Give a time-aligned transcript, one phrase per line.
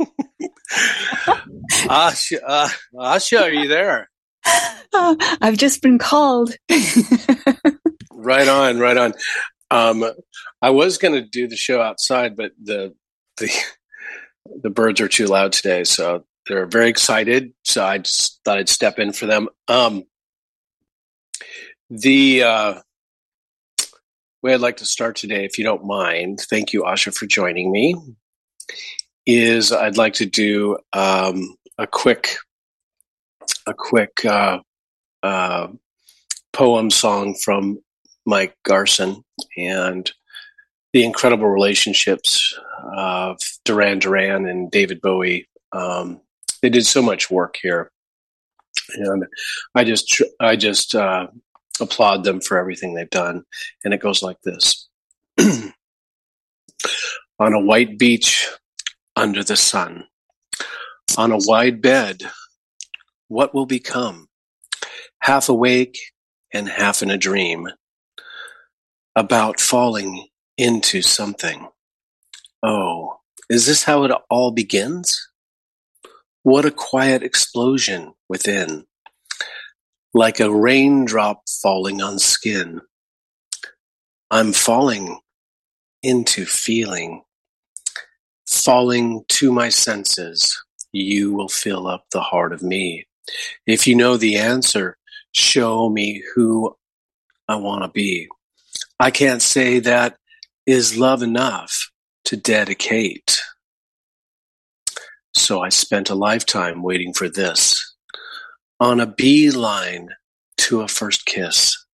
[1.86, 4.08] Asha, uh, Asha, are you there?
[4.94, 6.54] Uh, I've just been called.
[8.12, 9.12] right on, right on.
[9.70, 10.04] Um,
[10.62, 12.94] I was going to do the show outside, but the
[13.36, 13.50] the
[14.62, 17.52] the birds are too loud today, so they're very excited.
[17.64, 19.48] So I just thought I'd step in for them.
[19.68, 20.04] Um,
[21.90, 22.74] the uh,
[24.42, 27.70] way I'd like to start today, if you don't mind, thank you, Asha, for joining
[27.70, 27.94] me.
[29.24, 32.36] Is I'd like to do um, a quick,
[33.66, 34.58] a quick uh,
[35.22, 35.68] uh,
[36.52, 37.78] poem song from
[38.26, 39.22] Mike Garson
[39.56, 40.10] and
[40.92, 42.58] the incredible relationships
[42.96, 45.48] of Duran Duran and David Bowie.
[45.72, 46.20] Um,
[46.62, 47.92] they did so much work here,
[48.94, 49.24] and
[49.74, 51.28] I just I just uh,
[51.82, 53.44] applaud them for everything they've done.
[53.84, 54.88] And it goes like this:
[55.38, 55.72] On
[57.52, 58.48] a white beach
[59.16, 60.04] under the sun,
[61.18, 62.22] on a wide bed,
[63.28, 64.28] what will become?
[65.20, 65.98] Half awake
[66.52, 67.68] and half in a dream
[69.14, 71.68] about falling into something.
[72.62, 73.16] Oh,
[73.48, 75.28] is this how it all begins?
[76.42, 78.84] What a quiet explosion within,
[80.14, 82.80] like a raindrop falling on skin.
[84.30, 85.20] I'm falling
[86.02, 87.22] into feeling,
[88.46, 90.58] falling to my senses.
[90.92, 93.06] You will fill up the heart of me.
[93.66, 94.96] If you know the answer,
[95.32, 96.76] show me who
[97.48, 98.28] I want to be.
[99.00, 100.16] I can't say that
[100.66, 101.90] is love enough
[102.26, 103.40] to dedicate.
[105.34, 107.81] So I spent a lifetime waiting for this.
[108.82, 110.08] On a beeline
[110.56, 111.86] to a first kiss,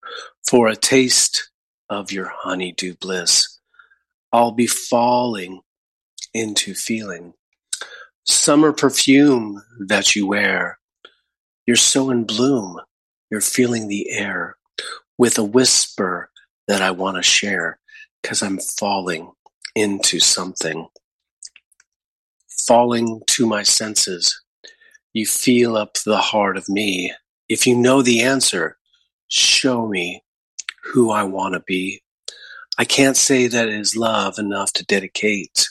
[0.49, 1.51] for a taste
[1.91, 3.59] of your honeydew bliss.
[4.33, 5.61] I'll be falling
[6.33, 7.35] into feeling.
[8.25, 10.79] Summer perfume that you wear.
[11.67, 12.81] You're so in bloom,
[13.31, 14.57] you're feeling the air
[15.19, 16.31] with a whisper
[16.69, 17.81] that I want to share
[18.23, 19.33] because I'm falling
[19.75, 20.89] into something.
[22.67, 24.41] Falling to my senses.
[25.19, 27.13] You feel up the heart of me.
[27.49, 28.79] If you know the answer,
[29.27, 30.23] show me
[30.85, 32.01] who I want to be.
[32.79, 35.67] I can't say that it is love enough to dedicate.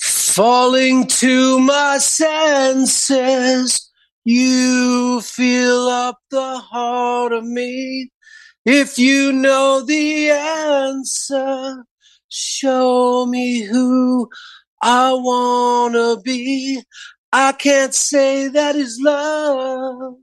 [0.00, 3.90] Falling to my senses
[4.24, 8.10] you fill up the heart of me.
[8.64, 11.84] If you know the answer,
[12.32, 14.28] show me who
[14.82, 16.82] I wanna be.
[17.32, 20.16] I can't say that is love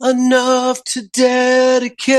[0.00, 2.16] enough to dedicate.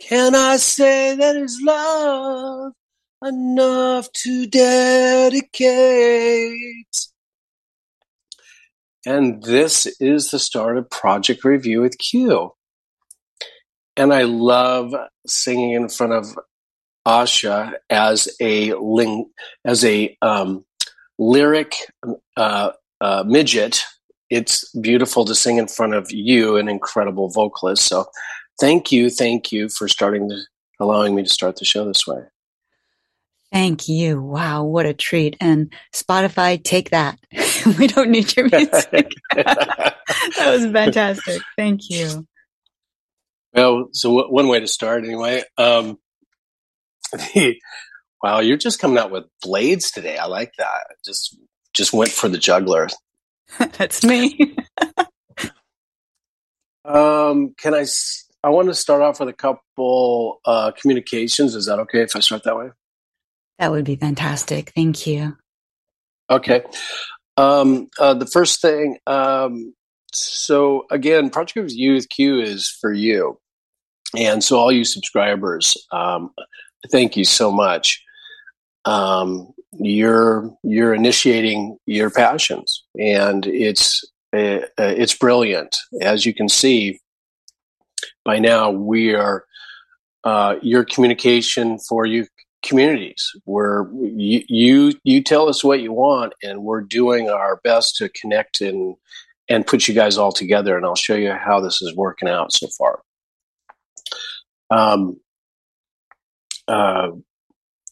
[0.00, 2.72] Can I say that is love
[3.24, 5.66] enough to dedicate.
[9.06, 12.52] And this is the start of Project Review with Q.
[13.98, 14.94] And I love
[15.26, 16.26] singing in front of
[17.06, 19.28] Asha as a ling-
[19.64, 20.64] as a um,
[21.18, 21.74] lyric
[22.36, 22.70] uh,
[23.00, 23.82] uh, midget.
[24.30, 27.86] It's beautiful to sing in front of you, an incredible vocalist.
[27.86, 28.06] So,
[28.60, 30.42] thank you, thank you for starting to
[30.78, 32.22] allowing me to start the show this way.
[33.52, 34.22] Thank you.
[34.22, 35.36] Wow, what a treat.
[35.40, 37.18] And Spotify, take that.
[37.78, 39.10] we don't need your music.
[39.34, 39.96] that
[40.38, 41.42] was fantastic.
[41.56, 42.26] Thank you.
[43.58, 45.42] Well, so w- one way to start, anyway.
[45.56, 45.98] Um,
[48.22, 50.16] wow, you're just coming out with blades today.
[50.16, 50.86] I like that.
[51.04, 51.36] Just
[51.74, 52.86] just went for the juggler.
[53.58, 54.56] That's me.
[56.84, 57.84] um, can I?
[58.44, 61.56] I want to start off with a couple uh, communications.
[61.56, 62.68] Is that okay if I start that way?
[63.58, 64.70] That would be fantastic.
[64.72, 65.36] Thank you.
[66.30, 66.62] Okay.
[67.36, 69.74] Um, uh, the first thing, um,
[70.12, 73.40] so again, Project with Q is for you.
[74.16, 76.30] And so, all you subscribers, um,
[76.90, 78.02] thank you so much.
[78.84, 85.76] Um, you're you're initiating your passions, and it's uh, it's brilliant.
[86.00, 87.00] As you can see
[88.24, 89.44] by now, we are
[90.24, 92.26] uh, your communication for you
[92.62, 97.96] communities where you, you you tell us what you want and we're doing our best
[97.96, 98.96] to connect and
[99.48, 102.52] and put you guys all together and I'll show you how this is working out
[102.52, 103.00] so far.
[104.70, 105.20] Um,
[106.66, 107.08] uh,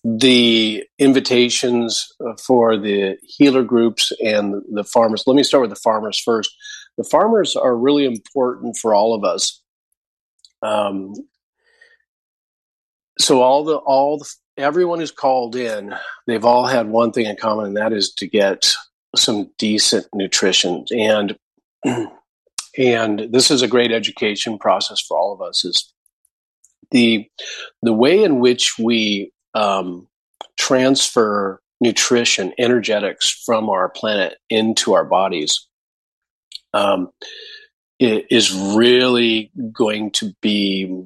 [0.05, 2.13] the invitations
[2.47, 5.25] for the healer groups and the farmers.
[5.27, 6.55] Let me start with the farmers first.
[6.97, 9.61] the farmers are really important for all of us.
[10.63, 11.13] Um,
[13.19, 15.95] so all the all the, everyone who's called in,
[16.27, 18.73] they've all had one thing in common, and that is to get
[19.17, 20.85] some decent nutrition.
[20.91, 21.37] And
[22.79, 25.65] and this is a great education process for all of us.
[25.65, 25.93] Is
[26.97, 27.29] the
[27.83, 30.09] the way in which we um,
[30.59, 35.67] transfer nutrition, energetics from our planet into our bodies
[36.73, 37.11] um,
[38.01, 41.05] is really going to be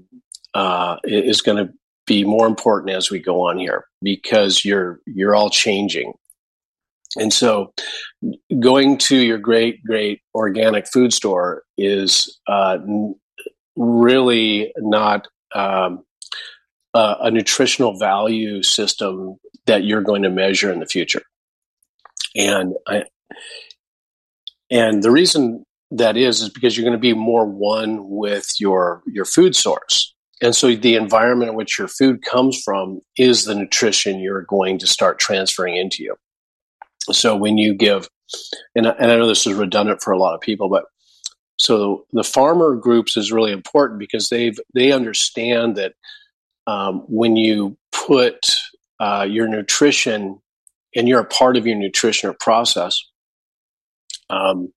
[0.55, 1.73] uh, is going to
[2.07, 6.13] be more important as we go on here because you're you're all changing.
[7.17, 7.73] And so
[8.61, 12.79] going to your great great organic food store is uh,
[13.77, 16.05] really not um,
[16.95, 19.37] a, a nutritional value system
[19.67, 21.23] that you're going to measure in the future
[22.37, 23.05] and I,
[24.71, 29.03] and the reason that is is because you're going to be more one with your
[29.07, 33.55] your food source and so the environment in which your food comes from is the
[33.55, 36.17] nutrition you're going to start transferring into you.
[37.13, 38.09] So when you give,
[38.75, 40.85] and, and I know this is redundant for a lot of people, but
[41.61, 45.93] so the farmer groups is really important because they've they understand that
[46.67, 48.51] um, when you put
[48.99, 50.41] uh, your nutrition
[50.97, 53.05] and you're a part of your nutrition or process,
[54.31, 54.73] um,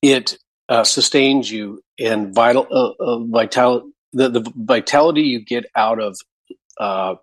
[0.00, 0.38] it
[0.70, 3.80] uh, sustains you and vital uh, uh,
[4.12, 6.16] the, the vitality you get out of
[6.78, 7.14] uh,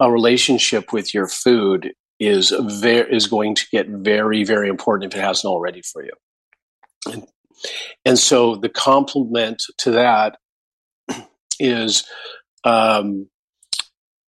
[0.00, 5.18] a relationship with your food is very is going to get very very important if
[5.18, 6.12] it hasn't already for you
[7.06, 7.26] and,
[8.04, 10.36] and so the complement to that
[11.58, 12.04] is
[12.64, 13.28] um,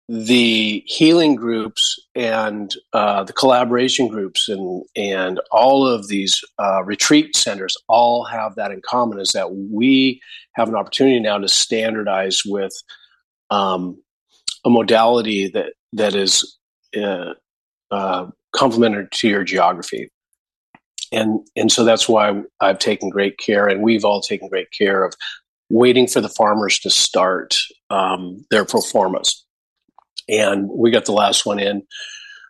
[0.09, 7.35] the healing groups and uh, the collaboration groups and and all of these uh, retreat
[7.35, 10.20] centers all have that in common is that we
[10.55, 12.75] have an opportunity now to standardize with
[13.50, 13.99] um,
[14.65, 16.59] a modality that that is
[16.97, 17.32] uh,
[17.91, 20.11] uh complementary to your geography
[21.15, 25.05] and and so that's why I've taken great care and we've all taken great care
[25.05, 25.15] of
[25.71, 27.57] waiting for the farmers to start
[27.91, 29.45] um, their performance
[30.29, 31.83] and we got the last one in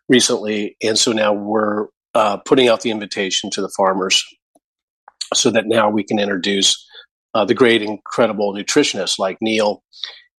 [0.09, 4.25] recently, and so now we're uh, putting out the invitation to the farmers
[5.35, 6.75] so that now we can introduce
[7.35, 9.83] uh, the great, incredible nutritionists like Neil.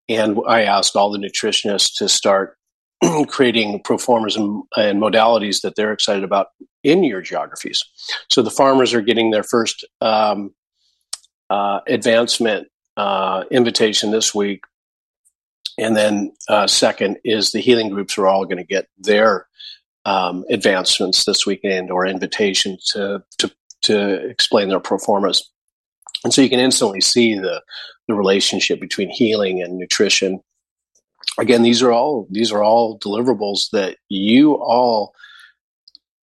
[0.09, 2.57] And I asked all the nutritionists to start
[3.29, 6.49] creating performers and, and, modalities that they're excited about
[6.83, 7.83] in your geographies.
[8.31, 10.55] So the farmers are getting their first um,
[11.51, 14.63] uh, advancement uh, invitation this week
[15.79, 19.47] and then uh, second is the healing groups are all going to get their
[20.05, 23.51] um, advancements this weekend or invitation to, to,
[23.83, 25.51] to explain their performance.
[26.23, 27.63] And so you can instantly see the,
[28.07, 30.41] the relationship between healing and nutrition.
[31.39, 35.15] Again, these are all these are all deliverables that you all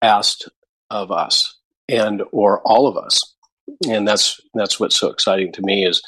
[0.01, 0.49] asked
[0.89, 1.57] of us
[1.89, 3.19] and or all of us.
[3.87, 6.01] And that's that's what's so exciting to me is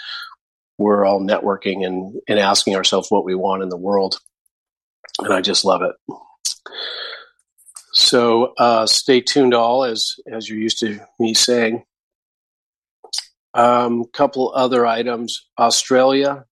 [0.77, 4.19] we're all networking and, and asking ourselves what we want in the world.
[5.19, 5.95] And I just love it.
[7.93, 11.83] So uh, stay tuned, all as as you're used to me saying.
[13.53, 15.47] Um, couple other items.
[15.59, 16.45] Australia,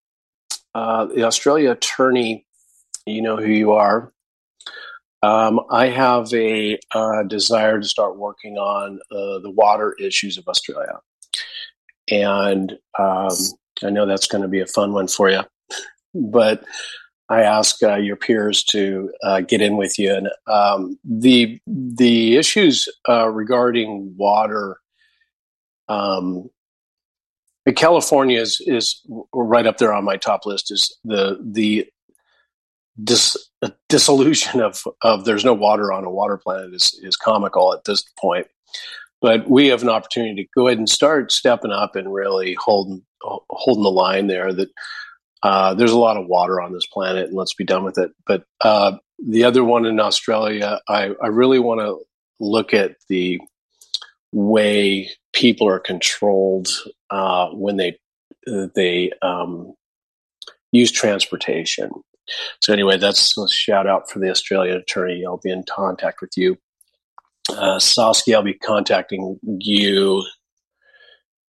[0.73, 2.45] uh, the Australia attorney.
[3.05, 4.13] You know who you are.
[5.23, 10.47] Um, I have a uh, desire to start working on uh, the water issues of
[10.47, 10.99] Australia,
[12.09, 13.35] and um,
[13.83, 15.41] I know that's going to be a fun one for you.
[16.13, 16.63] But
[17.29, 22.37] I ask uh, your peers to uh, get in with you, and um, the the
[22.37, 24.77] issues uh, regarding water.
[27.75, 29.01] California is is
[29.33, 30.71] right up there on my top list.
[30.71, 31.87] Is the the
[33.03, 33.37] dis,
[33.89, 38.03] dissolution of of there's no water on a water planet is is comical at this
[38.19, 38.47] point.
[39.21, 43.03] But we have an opportunity to go ahead and start stepping up and really holding
[43.21, 44.51] holding the line there.
[44.51, 44.69] That
[45.43, 48.11] uh, there's a lot of water on this planet, and let's be done with it.
[48.25, 51.99] But uh, the other one in Australia, I, I really want to
[52.39, 53.39] look at the
[54.31, 56.69] way people are controlled
[57.11, 57.99] uh, when they
[58.75, 59.73] they um,
[60.71, 61.91] use transportation.
[62.63, 65.23] So anyway, that's a shout out for the Australian attorney.
[65.25, 66.57] I'll be in contact with you
[67.49, 70.23] uh, Saskia, I'll be contacting you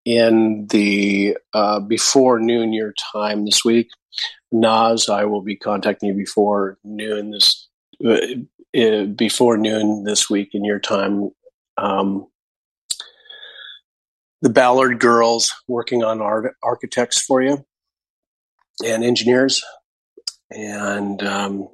[0.04, 3.88] in the uh, before noon your time this week.
[4.52, 7.68] Naz, I will be contacting you before noon this
[8.04, 8.18] uh,
[8.76, 11.30] uh before noon this week in your time.
[11.76, 12.26] Um,
[14.42, 17.64] the Ballard girls working on art- architects for you
[18.84, 19.62] and engineers,
[20.50, 21.68] and um,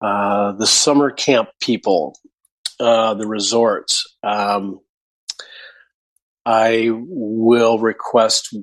[0.00, 2.18] uh, the summer camp people,
[2.80, 4.16] uh, the resorts.
[4.22, 4.80] Um,
[6.46, 8.56] I will request.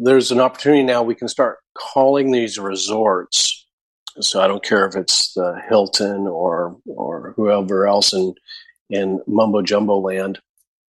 [0.00, 1.02] There's an opportunity now.
[1.02, 3.66] We can start calling these resorts.
[4.20, 8.34] So I don't care if it's the Hilton or or whoever else in
[8.88, 10.40] in mumbo jumbo land.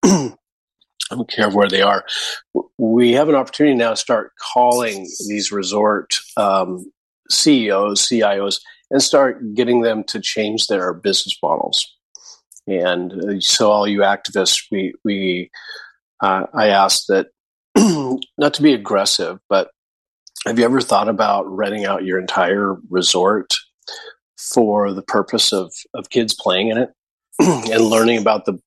[0.04, 2.06] I don't care where they are.
[2.78, 6.92] We have an opportunity now to start calling these resort um,
[7.30, 11.96] CEOs, CIOs, and start getting them to change their business models.
[12.68, 15.50] And uh, so, all you activists, we we
[16.22, 17.28] uh, I asked that
[18.38, 19.72] not to be aggressive, but
[20.46, 23.54] have you ever thought about renting out your entire resort
[24.38, 26.90] for the purpose of, of kids playing in it
[27.40, 28.60] and learning about the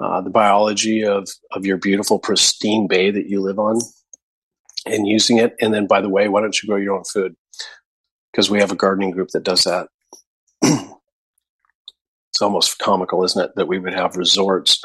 [0.00, 3.80] uh, the biology of, of your beautiful, pristine bay that you live on
[4.86, 5.54] and using it?
[5.60, 7.34] And then, by the way, why don't you grow your own food?
[8.32, 9.88] Because we have a gardening group that does that.
[10.62, 14.82] it's almost comical, isn't it, that we would have resorts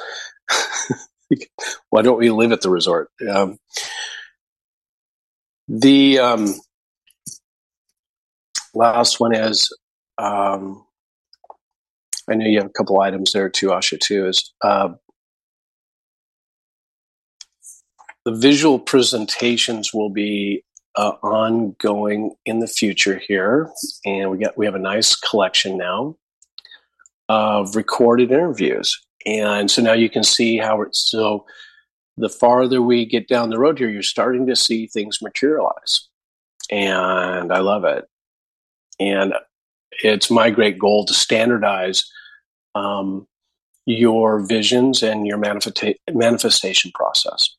[1.89, 3.09] why don't we live at the resort?
[3.29, 3.57] Um,
[5.67, 6.53] the um,
[8.73, 9.75] last one is
[10.17, 10.85] um,
[12.29, 13.99] I know you have a couple items there too, Asha.
[13.99, 14.89] Too is uh,
[18.25, 20.63] the visual presentations will be
[20.95, 23.69] uh, ongoing in the future here,
[24.05, 26.15] and we get we have a nice collection now
[27.27, 31.45] of recorded interviews and so now you can see how it's so
[32.17, 36.07] the farther we get down the road here, you're starting to see things materialize.
[36.69, 38.05] And I love it.
[38.99, 39.33] And
[40.03, 42.03] it's my great goal to standardize
[42.79, 43.27] um,
[43.85, 47.55] your visions and your manifesta- manifestation process.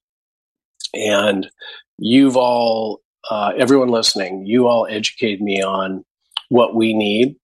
[0.95, 1.49] And
[1.99, 3.01] you've all,
[3.31, 6.05] uh, everyone listening, you all educated me on
[6.49, 7.37] what we need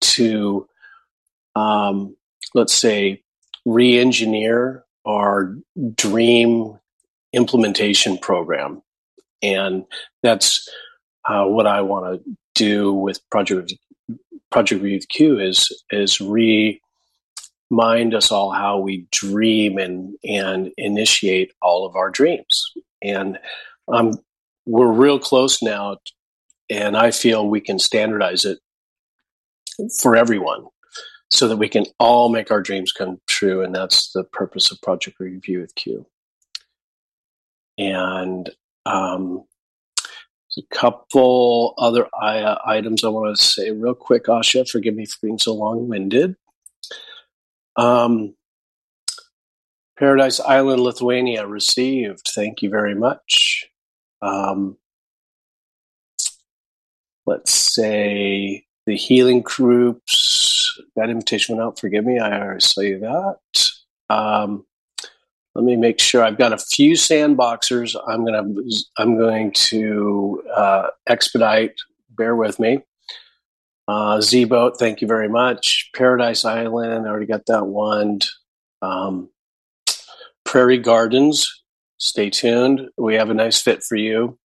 [0.00, 0.66] to,
[1.54, 2.16] um,
[2.54, 3.22] let's say,
[3.66, 5.56] re-engineer our
[5.94, 6.78] dream
[7.32, 8.82] implementation program
[9.42, 9.84] and
[10.22, 10.68] that's
[11.28, 13.74] uh, what i want to do with project
[14.50, 16.20] project Review q is is
[17.74, 23.38] remind us all how we dream and and initiate all of our dreams and
[23.88, 24.12] um,
[24.66, 25.96] we're real close now
[26.70, 28.58] and i feel we can standardize it
[30.00, 30.66] for everyone
[31.30, 33.62] so that we can all make our dreams come true.
[33.62, 36.06] And that's the purpose of Project Review with Q.
[37.76, 38.50] And
[38.86, 39.44] um,
[40.56, 44.68] a couple other uh, items I want to say real quick, Asha.
[44.68, 46.36] Forgive me for being so long winded.
[47.76, 48.34] Um,
[49.98, 52.28] Paradise Island, Lithuania received.
[52.34, 53.66] Thank you very much.
[54.22, 54.76] Um,
[57.26, 61.78] let's say the healing groups that invitation went out.
[61.78, 62.18] Forgive me.
[62.18, 63.68] I already saw you that.
[64.10, 64.66] Um,
[65.54, 67.94] let me make sure I've got a few sandboxers.
[68.08, 68.44] I'm gonna
[68.98, 71.74] I'm going to uh, expedite.
[72.10, 72.80] Bear with me.
[73.86, 75.90] Uh, Z boat, thank you very much.
[75.94, 78.20] Paradise Island, I already got that one.
[78.80, 79.28] Um,
[80.44, 81.46] Prairie Gardens,
[81.98, 82.88] stay tuned.
[82.96, 84.38] We have a nice fit for you.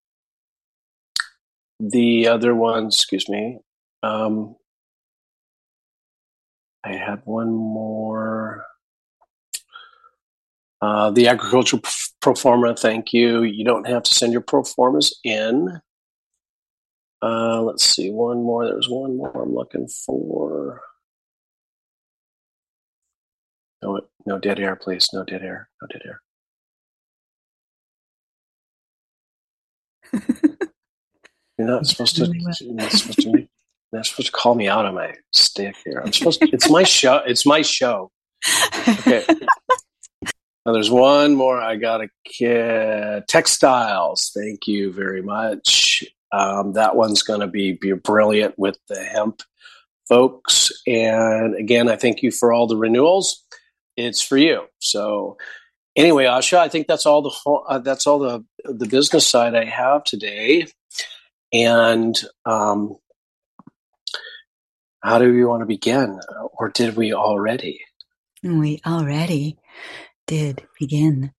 [1.79, 3.59] The other one, excuse me,
[4.03, 4.55] um,
[6.83, 8.65] I have one more.
[10.81, 11.81] Uh, the agricultural
[12.21, 13.43] pro forma, thank you.
[13.43, 15.79] You don't have to send your pro formas in.
[17.21, 18.65] Uh, let's see, one more.
[18.65, 20.81] There's one more I'm looking for.
[23.81, 25.07] No, no dead air, please.
[25.13, 25.69] No dead air.
[25.81, 26.21] No dead air.
[31.57, 32.25] you're not supposed to.
[32.25, 33.49] You're not supposed to make
[33.91, 36.01] they're supposed to call me out on my stick here.
[36.05, 37.21] I'm supposed to, it's my show.
[37.25, 38.11] It's my show.
[38.87, 39.25] Okay.
[40.65, 41.59] now there's one more.
[41.59, 43.23] I got a kid.
[43.27, 44.31] Textiles.
[44.35, 46.03] Thank you very much.
[46.31, 49.41] Um, that one's going to be, be brilliant with the hemp
[50.07, 50.71] folks.
[50.87, 53.43] And again, I thank you for all the renewals.
[53.95, 54.65] It's for you.
[54.79, 55.37] So
[55.95, 59.65] anyway, Asha, I think that's all the uh, that's all the the business side I
[59.65, 60.67] have today.
[61.53, 62.95] And um,
[65.01, 66.19] how do we want to begin?
[66.53, 67.81] Or did we already?
[68.43, 69.57] We already
[70.27, 71.33] did begin.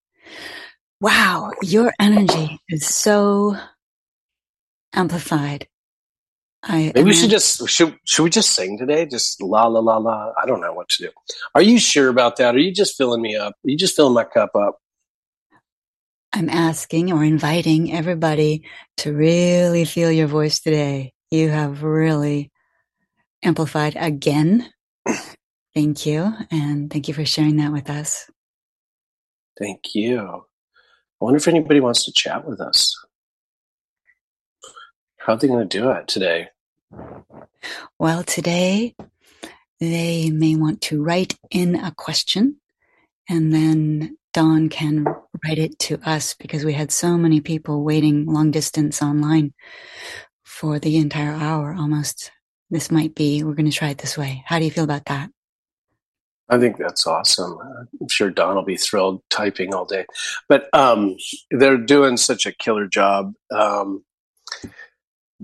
[1.01, 3.57] Wow, your energy is so
[4.93, 5.69] amplified.
[6.63, 9.07] I maybe we should just should should we just sing today?
[9.07, 10.33] Just la la la la.
[10.41, 11.11] I don't know what to do.
[11.55, 12.55] Are you sure about that?
[12.55, 13.55] Are you just filling me up?
[13.65, 14.79] Are you just filling my cup up?
[16.33, 18.65] I'm asking or inviting everybody
[18.99, 21.13] to really feel your voice today.
[21.31, 22.53] You have really
[23.43, 24.71] amplified again.
[25.75, 26.33] Thank you.
[26.51, 28.29] And thank you for sharing that with us.
[29.59, 30.19] Thank you.
[30.19, 32.93] I wonder if anybody wants to chat with us.
[35.21, 36.49] How are they going to do it today?
[37.99, 38.95] Well, today
[39.79, 42.57] they may want to write in a question
[43.29, 45.05] and then Don can
[45.45, 49.53] write it to us because we had so many people waiting long distance online
[50.43, 52.33] for the entire hour almost.
[52.71, 54.43] This might be, we're going to try it this way.
[54.47, 55.29] How do you feel about that?
[56.49, 57.59] I think that's awesome.
[58.01, 60.07] I'm sure Don will be thrilled typing all day.
[60.49, 61.17] But um,
[61.51, 63.35] they're doing such a killer job.
[63.51, 64.03] Um,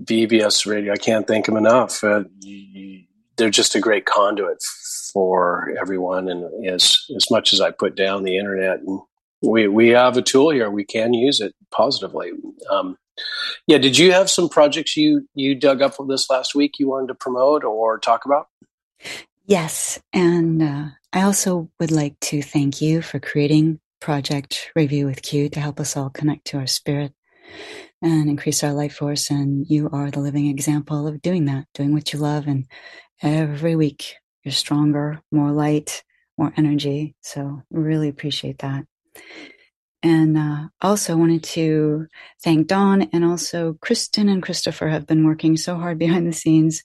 [0.03, 2.03] BBS Radio, I can't thank them enough.
[2.03, 3.03] Uh, you,
[3.37, 4.61] they're just a great conduit
[5.13, 6.27] for everyone.
[6.27, 8.99] And as as much as I put down the internet, and
[9.41, 12.31] we we have a tool here, we can use it positively.
[12.69, 12.97] Um,
[13.65, 17.07] yeah, did you have some projects you you dug up this last week you wanted
[17.07, 18.47] to promote or talk about?
[19.45, 25.21] Yes, and uh, I also would like to thank you for creating Project Review with
[25.21, 27.13] Q to help us all connect to our spirit
[28.01, 29.29] and increase our life force.
[29.29, 32.47] And you are the living example of doing that, doing what you love.
[32.47, 32.65] And
[33.21, 36.03] every week you're stronger, more light,
[36.37, 37.15] more energy.
[37.21, 38.85] So really appreciate that.
[40.03, 42.07] And uh, also wanted to
[42.43, 46.83] thank Dawn and also Kristen and Christopher have been working so hard behind the scenes,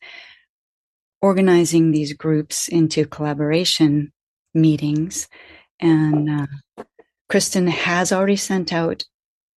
[1.20, 4.12] organizing these groups into collaboration
[4.54, 5.28] meetings.
[5.78, 6.84] And uh,
[7.28, 9.04] Kristen has already sent out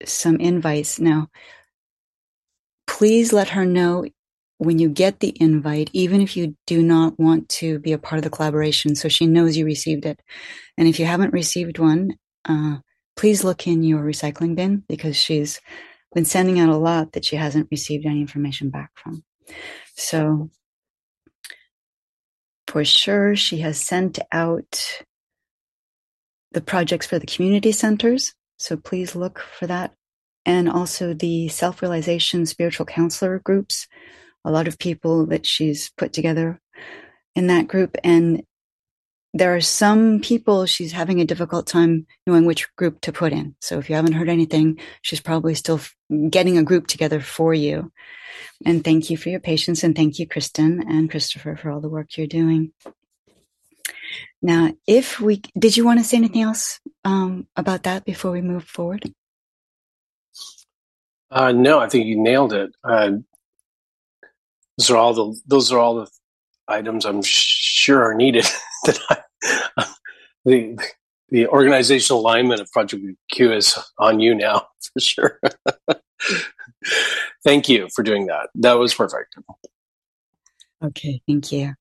[0.08, 1.00] some invites.
[1.00, 1.28] Now,
[2.88, 4.06] please let her know
[4.58, 8.18] when you get the invite, even if you do not want to be a part
[8.18, 10.22] of the collaboration, so she knows you received it.
[10.78, 12.78] And if you haven't received one, uh,
[13.18, 15.60] please look in your recycling bin because she's
[16.14, 19.24] been sending out a lot that she hasn't received any information back from.
[19.96, 20.50] So,
[22.68, 25.04] for sure, she has sent out
[26.52, 28.34] the projects for the community centers.
[28.58, 29.94] So please look for that.
[30.46, 33.88] And also the self realization spiritual counselor groups
[34.46, 36.62] a lot of people that she's put together
[37.36, 37.98] in that group.
[38.04, 38.44] And
[39.34, 43.56] there are some people she's having a difficult time knowing which group to put in.
[43.60, 45.82] So if you haven't heard anything, she's probably still
[46.30, 47.92] getting a group together for you.
[48.66, 49.84] And thank you for your patience.
[49.84, 52.72] And thank you, Kristen and Christopher, for all the work you're doing.
[54.42, 58.42] Now, if we did you want to say anything else um, about that before we
[58.42, 59.14] move forward?
[61.32, 62.72] Uh, no, I think you nailed it.
[62.84, 63.12] Uh,
[64.78, 66.08] those are all the those are all the
[66.68, 68.46] items I'm sure are needed.
[68.88, 69.18] I,
[70.46, 70.78] the
[71.30, 75.40] the organizational alignment of Project Q is on you now for sure.
[77.44, 78.50] Thank you for doing that.
[78.56, 79.36] That was perfect.
[80.86, 81.74] Okay, thank you.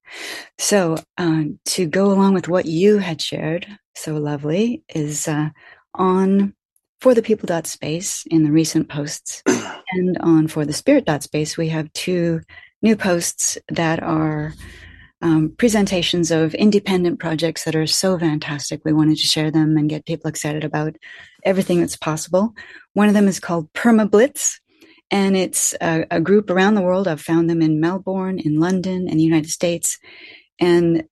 [0.58, 5.50] So, um, to go along with what you had shared, so lovely, is uh,
[5.94, 6.54] on
[7.00, 9.42] for the people dot space in the recent posts
[9.92, 12.40] and on for the spirit dot space, we have two
[12.80, 14.54] new posts that are
[15.20, 18.82] um, presentations of independent projects that are so fantastic.
[18.84, 20.96] We wanted to share them and get people excited about
[21.44, 22.54] everything that's possible.
[22.94, 24.60] One of them is called Permablitz,
[25.10, 27.06] and it's a, a group around the world.
[27.06, 29.98] I've found them in Melbourne, in London, in the United States,
[30.58, 31.04] and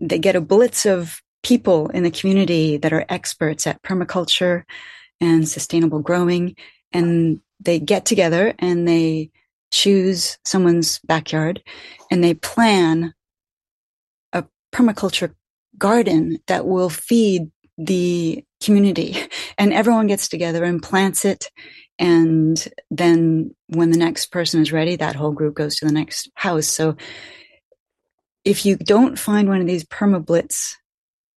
[0.00, 4.64] they get a blitz of people in the community that are experts at permaculture
[5.20, 6.56] and sustainable growing,
[6.92, 9.30] and they get together and they
[9.70, 11.62] choose someone's backyard
[12.10, 13.12] and they plan
[14.32, 15.34] a permaculture
[15.76, 19.16] garden that will feed the community.
[19.56, 21.48] And everyone gets together and plants it
[21.98, 26.30] and then when the next person is ready that whole group goes to the next
[26.34, 26.96] house so
[28.44, 30.74] if you don't find one of these permablitz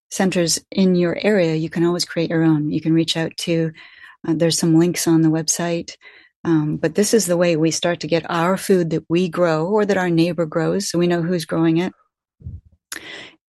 [0.09, 3.71] centers in your area you can always create your own you can reach out to
[4.27, 5.95] uh, there's some links on the website
[6.47, 9.67] um, but this is the way we start to get our food that we grow
[9.67, 11.91] or that our neighbor grows, so we know who's growing it,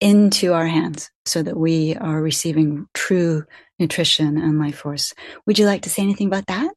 [0.00, 3.44] into our hands so that we are receiving true
[3.78, 5.14] nutrition and life force.
[5.46, 6.72] Would you like to say anything about that?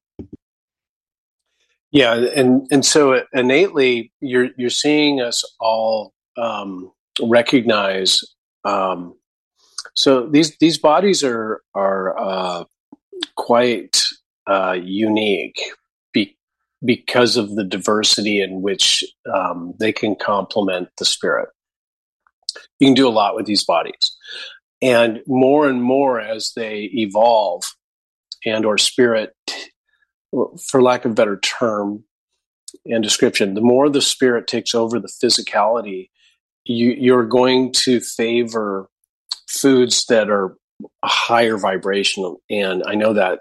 [1.92, 8.20] Yeah, and and so innately, you're you're seeing us all um, recognize.
[8.64, 9.16] Um,
[9.94, 12.64] so these these bodies are are uh,
[13.36, 14.02] quite
[14.48, 15.60] uh, unique
[16.84, 21.50] because of the diversity in which um, they can complement the spirit.
[22.80, 24.18] You can do a lot with these bodies.
[24.82, 27.64] And more and more as they evolve
[28.46, 29.36] and or spirit,
[30.32, 32.04] for lack of better term
[32.86, 36.10] and description, the more the spirit takes over the physicality,
[36.64, 38.90] you, you're going to favor
[39.50, 40.56] foods that are
[41.04, 42.36] higher vibration.
[42.50, 43.40] And I know that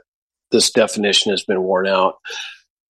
[0.50, 2.16] this definition has been worn out.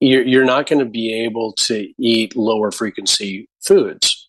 [0.01, 4.29] You're, you're not going to be able to eat lower frequency foods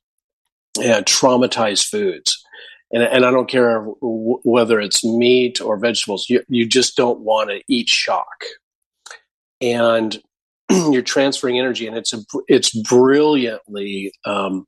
[0.81, 2.43] and traumatized foods.
[2.91, 7.21] And, and I don't care w- whether it's meat or vegetables, you, you just don't
[7.21, 8.43] want to eat shock.
[9.61, 10.19] And
[10.69, 14.65] you're transferring energy, and it's a, it's brilliantly um,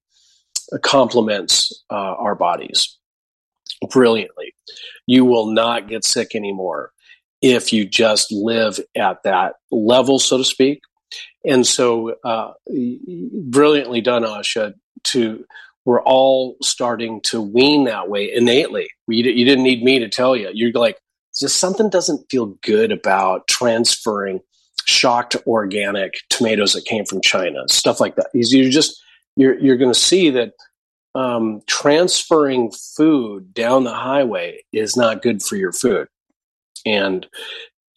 [0.82, 2.97] complements uh, our bodies
[3.89, 4.53] brilliantly.
[5.08, 6.91] You will not get sick anymore
[7.41, 10.82] if you just live at that level, so to speak.
[11.45, 14.73] And so, uh, brilliantly done, Asha.
[15.06, 15.45] To
[15.86, 18.89] we're all starting to wean that way innately.
[19.08, 20.49] You, you didn't need me to tell you.
[20.53, 20.97] You're like,
[21.38, 24.39] just something doesn't feel good about transferring
[24.86, 28.27] shocked organic tomatoes that came from China, stuff like that.
[28.33, 29.01] You're just
[29.36, 30.53] you're you're going to see that
[31.15, 36.07] um, transferring food down the highway is not good for your food,
[36.86, 37.27] and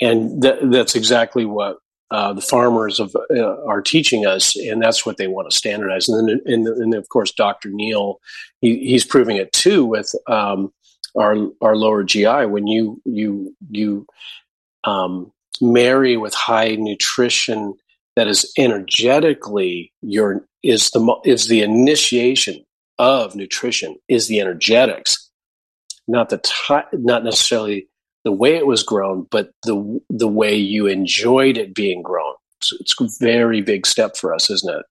[0.01, 1.79] and th- that's exactly what
[2.11, 6.09] uh, the farmers of, uh, are teaching us, and that's what they want to standardize.
[6.09, 7.71] And then, and, and of course, Dr.
[7.71, 8.21] Neil,
[8.61, 10.73] he, he's proving it too with um,
[11.19, 12.47] our our lower GI.
[12.47, 14.07] When you you you
[14.85, 17.75] um, marry with high nutrition
[18.17, 22.65] that is energetically your is the is the initiation
[22.99, 25.31] of nutrition is the energetics,
[26.09, 27.89] not the ty- not necessarily
[28.25, 32.35] the way it was grown, but the the way you enjoyed it being grown.
[32.63, 34.87] So it's a very big step for us, isn't it?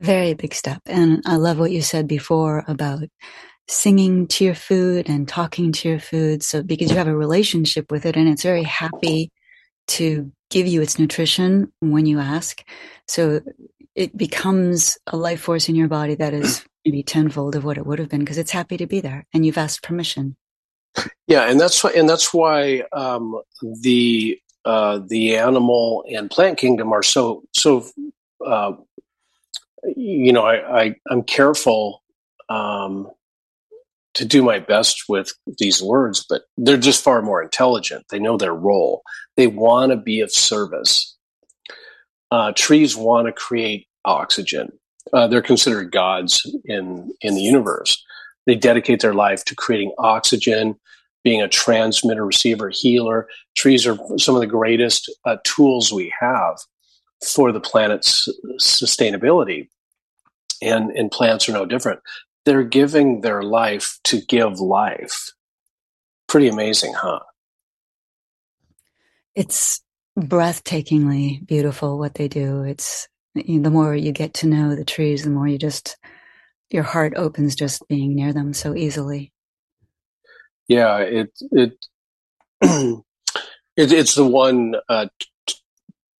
[0.00, 0.82] Very big step.
[0.86, 3.04] And I love what you said before about
[3.68, 6.42] singing to your food and talking to your food.
[6.42, 9.30] So because you have a relationship with it and it's very happy
[9.88, 12.62] to give you its nutrition when you ask.
[13.08, 13.40] So
[13.94, 17.86] it becomes a life force in your body that is maybe tenfold of what it
[17.86, 20.36] would have been because it's happy to be there and you've asked permission.
[21.26, 23.40] Yeah, and that's why, and that's why um,
[23.80, 27.86] the uh, the animal and plant kingdom are so so.
[28.44, 28.72] Uh,
[29.96, 32.02] you know, I, I am careful
[32.48, 33.10] um,
[34.22, 38.04] to do my best with these words, but they're just far more intelligent.
[38.10, 39.02] They know their role.
[39.36, 41.12] They want to be of service
[42.32, 44.72] uh, trees want to create oxygen.
[45.12, 48.02] Uh, they're considered gods in in the universe.
[48.46, 50.76] They dedicate their life to creating oxygen,
[51.22, 53.28] being a transmitter, receiver, healer.
[53.54, 56.56] Trees are some of the greatest uh, tools we have
[57.22, 58.26] for the planet's
[58.58, 59.68] sustainability,
[60.62, 62.00] and and plants are no different.
[62.44, 65.32] They're giving their life to give life.
[66.28, 67.20] Pretty amazing, huh?
[69.34, 69.80] It's
[70.18, 72.62] breathtakingly beautiful what they do.
[72.62, 75.96] It's the more you get to know the trees, the more you just
[76.70, 79.32] your heart opens just being near them so easily.
[80.68, 81.86] Yeah, it it,
[82.62, 83.02] it
[83.76, 85.06] it's the one uh,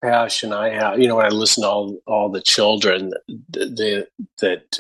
[0.03, 1.01] passion I have.
[1.01, 4.07] You know, when I listen to all all the children, the,
[4.41, 4.79] that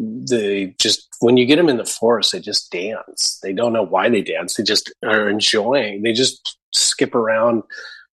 [0.00, 3.38] they just when you get them in the forest, they just dance.
[3.42, 4.54] They don't know why they dance.
[4.54, 6.02] They just are enjoying.
[6.02, 7.62] They just skip around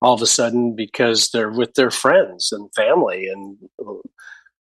[0.02, 3.58] all of a sudden because they're with their friends and family and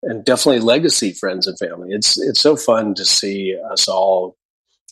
[0.03, 1.89] and definitely legacy friends and family.
[1.91, 4.37] It's it's so fun to see us all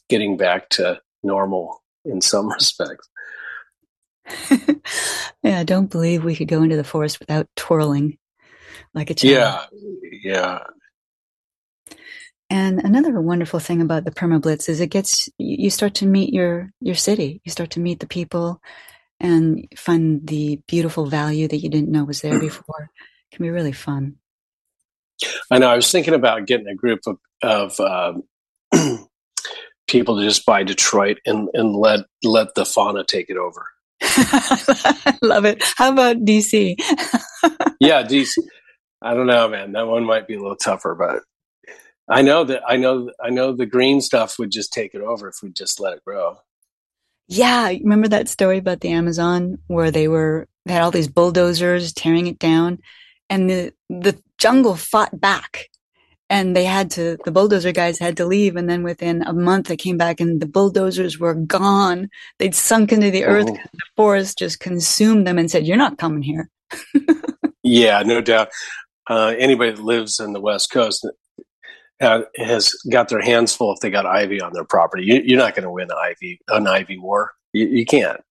[0.09, 3.07] getting back to normal in some respects.
[5.43, 8.17] yeah, I don't believe we could go into the forest without twirling
[8.93, 9.33] like a child.
[9.33, 9.65] Yeah,
[10.23, 10.59] yeah.
[12.53, 16.31] And another wonderful thing about the perma blitz is it gets you start to meet
[16.31, 17.41] your your city.
[17.43, 18.61] You start to meet the people
[19.19, 22.91] and find the beautiful value that you didn't know was there before.
[23.31, 24.17] It can be really fun.
[25.49, 25.67] I know.
[25.67, 28.23] I was thinking about getting a group of, of um,
[29.87, 33.65] people to just buy Detroit and, and let let the fauna take it over.
[35.23, 35.63] Love it.
[35.75, 36.75] How about DC?
[37.79, 38.37] yeah, DC.
[39.01, 39.71] I don't know, man.
[39.71, 41.23] That one might be a little tougher, but
[42.09, 45.27] I know that I know I know the green stuff would just take it over
[45.27, 46.37] if we just let it grow.
[47.27, 51.93] Yeah, remember that story about the Amazon where they were they had all these bulldozers
[51.93, 52.79] tearing it down,
[53.29, 55.69] and the the jungle fought back,
[56.29, 59.67] and they had to the bulldozer guys had to leave, and then within a month
[59.67, 62.09] they came back and the bulldozers were gone.
[62.37, 63.47] They'd sunk into the earth.
[63.49, 63.53] Oh.
[63.53, 66.49] The forest just consumed them and said, "You're not coming here."
[67.63, 68.49] Yeah, no doubt.
[69.09, 71.07] Uh, anybody that lives in the West Coast
[72.37, 75.03] has got their hands full if they got ivy on their property.
[75.05, 77.31] You, are not going to win ivy an ivy war.
[77.53, 78.21] You, you, can't.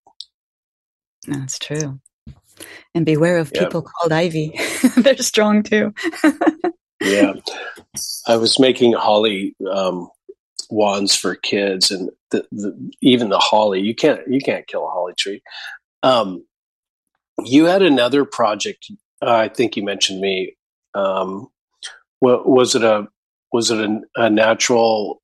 [1.26, 2.00] That's true.
[2.94, 4.58] And beware of people called ivy.
[4.96, 5.94] They're strong too.
[7.00, 7.34] yeah,
[8.26, 10.10] I was making holly um,
[10.70, 14.90] wands for kids, and the, the, even the holly you can't you can't kill a
[14.90, 15.42] holly tree.
[16.02, 16.44] Um,
[17.44, 18.90] you had another project.
[19.20, 20.56] Uh, I think you mentioned me.
[20.94, 21.48] Um,
[22.20, 23.08] what was it a
[23.52, 25.22] was it a, a, natural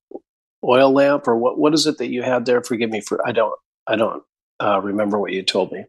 [0.63, 3.31] oil lamp or what what is it that you had there forgive me for i
[3.31, 3.53] don't
[3.87, 4.23] i don't
[4.59, 5.85] uh, remember what you told me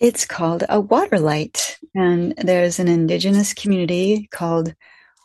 [0.00, 4.74] it's called a water light and there's an indigenous community called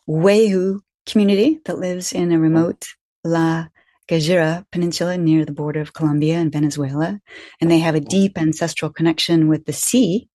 [0.07, 2.87] Wayuu community that lives in a remote
[3.23, 3.67] La
[4.09, 7.19] Guajira Peninsula near the border of Colombia and Venezuela.
[7.61, 10.29] And they have a deep ancestral connection with the sea.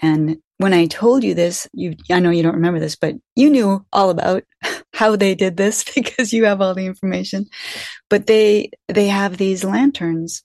[0.00, 3.50] And when I told you this, you, I know you don't remember this, but you
[3.50, 4.44] knew all about
[4.94, 7.46] how they did this because you have all the information.
[8.10, 10.42] But they, they have these lanterns.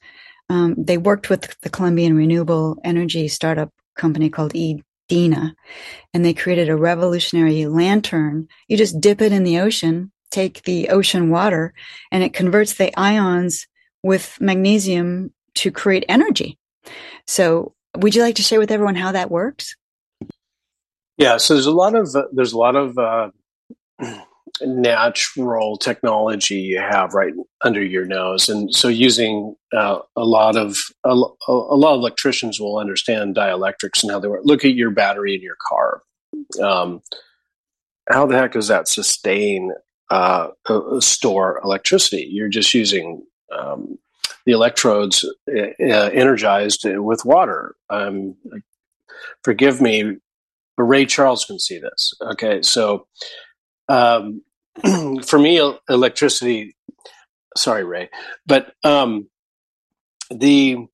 [0.49, 5.55] Um, they worked with the Colombian renewable energy startup company called Edina,
[6.13, 8.47] and they created a revolutionary lantern.
[8.67, 11.73] You just dip it in the ocean, take the ocean water,
[12.11, 13.67] and it converts the ions
[14.01, 16.57] with magnesium to create energy.
[17.27, 19.75] So would you like to share with everyone how that works?
[21.17, 23.29] Yeah, so there's a lot of uh, there's a lot of uh,
[24.61, 30.77] natural technology you have right under your nose, and so using uh, a lot of
[31.03, 34.41] a, a, lot of electricians will understand dielectrics and how they work.
[34.45, 36.03] Look at your battery in your car.
[36.61, 37.01] Um,
[38.09, 39.73] how the heck does that sustain
[40.09, 40.47] uh,
[40.99, 42.27] store electricity?
[42.31, 43.99] You're just using um,
[44.49, 47.75] the electrodes uh, energized with water.
[47.91, 48.35] Um,
[49.43, 50.17] forgive me
[50.79, 52.13] but Ray Charles can see this.
[52.21, 53.05] Okay, so
[53.89, 54.41] um,
[55.25, 56.77] for me, electricity.
[57.57, 58.09] Sorry, Ray,
[58.47, 59.27] but um,
[60.31, 60.87] the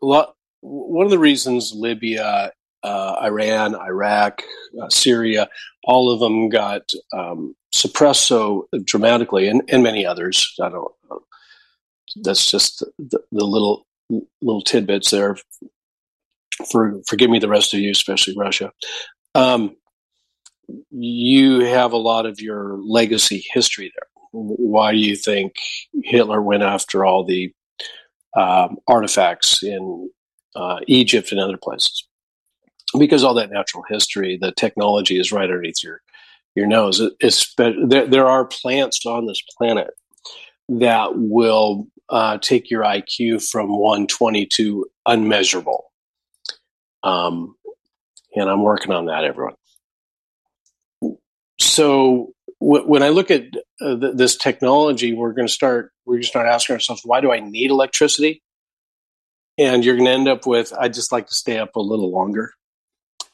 [0.00, 2.52] one of the reasons Libya,
[2.84, 4.44] uh, Iran, Iraq,
[4.80, 5.48] uh, Syria,
[5.82, 10.54] all of them got um, suppressed so dramatically, and, and many others.
[10.62, 10.92] I don't.
[12.16, 13.86] That's just the, the little
[14.42, 15.36] little tidbits there
[16.70, 18.72] for forgive me the rest of you, especially Russia.
[19.34, 19.76] Um,
[20.90, 24.08] you have a lot of your legacy history there.
[24.32, 25.54] Why do you think
[26.02, 27.52] Hitler went after all the
[28.36, 30.10] um, artifacts in
[30.54, 32.06] uh, Egypt and other places?
[32.98, 36.00] Because all that natural history, the technology is right underneath your
[36.54, 37.00] your nose.
[37.20, 39.90] It's, there, there are plants on this planet
[40.68, 45.90] that will uh, take your IQ from 120 to unmeasurable.
[47.02, 47.56] Um,
[48.36, 49.54] and I'm working on that, everyone.
[51.58, 53.44] So w- when I look at
[53.80, 55.92] uh, th- this technology, we're going to start.
[56.04, 58.42] We're going to start asking ourselves, why do I need electricity?
[59.58, 62.10] And you're going to end up with, I just like to stay up a little
[62.10, 62.52] longer,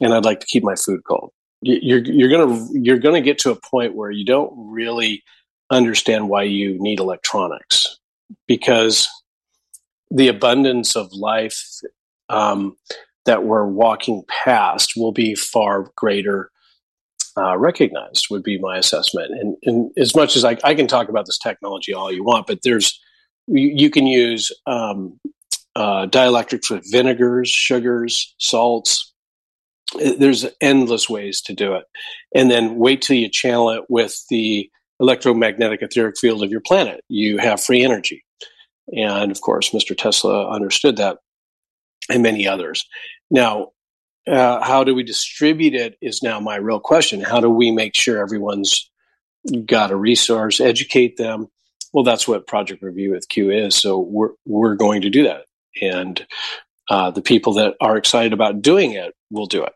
[0.00, 1.32] and I'd like to keep my food cold.
[1.62, 5.24] You're you're to you're going to get to a point where you don't really
[5.70, 7.97] understand why you need electronics
[8.46, 9.08] because
[10.10, 11.62] the abundance of life
[12.28, 12.76] um,
[13.24, 16.50] that we're walking past will be far greater
[17.36, 19.30] uh, recognized would be my assessment.
[19.32, 22.48] And, and as much as I, I, can talk about this technology all you want
[22.48, 22.98] but there's
[23.46, 25.20] you, you can use um,
[25.76, 29.12] uh, dielectrics with vinegars sugars salts.
[29.94, 31.84] There's endless ways to do it.
[32.34, 34.68] And then wait till you channel it with the
[35.00, 38.24] electromagnetic etheric field of your planet you have free energy
[38.96, 41.18] and of course mr tesla understood that
[42.10, 42.86] and many others
[43.30, 43.68] now,
[44.26, 47.20] uh, how do we distribute it is now my real question.
[47.20, 48.90] How do we make sure everyone's
[49.64, 51.48] got a resource, educate them?
[51.92, 53.74] Well, that's what Project Review with Q is.
[53.74, 55.46] So we're we're going to do that,
[55.80, 56.26] and
[56.90, 59.72] uh, the people that are excited about doing it will do it.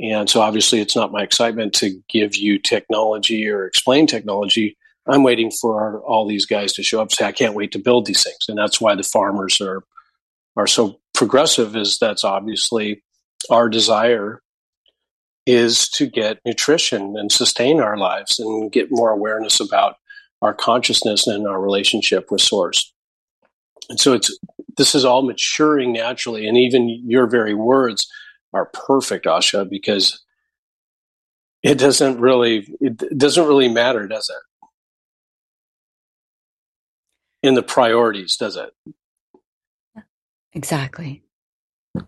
[0.00, 4.76] And so, obviously, it's not my excitement to give you technology or explain technology.
[5.06, 7.12] I'm waiting for all these guys to show up.
[7.12, 9.84] Say, I can't wait to build these things, and that's why the farmers are
[10.56, 13.02] are so progressive is that's obviously
[13.50, 14.42] our desire
[15.46, 19.96] is to get nutrition and sustain our lives and get more awareness about
[20.40, 22.92] our consciousness and our relationship with source
[23.88, 24.36] and so it's
[24.76, 28.06] this is all maturing naturally and even your very words
[28.52, 30.22] are perfect asha because
[31.62, 34.68] it doesn't really it doesn't really matter does it
[37.46, 38.72] in the priorities does it
[40.54, 41.22] Exactly.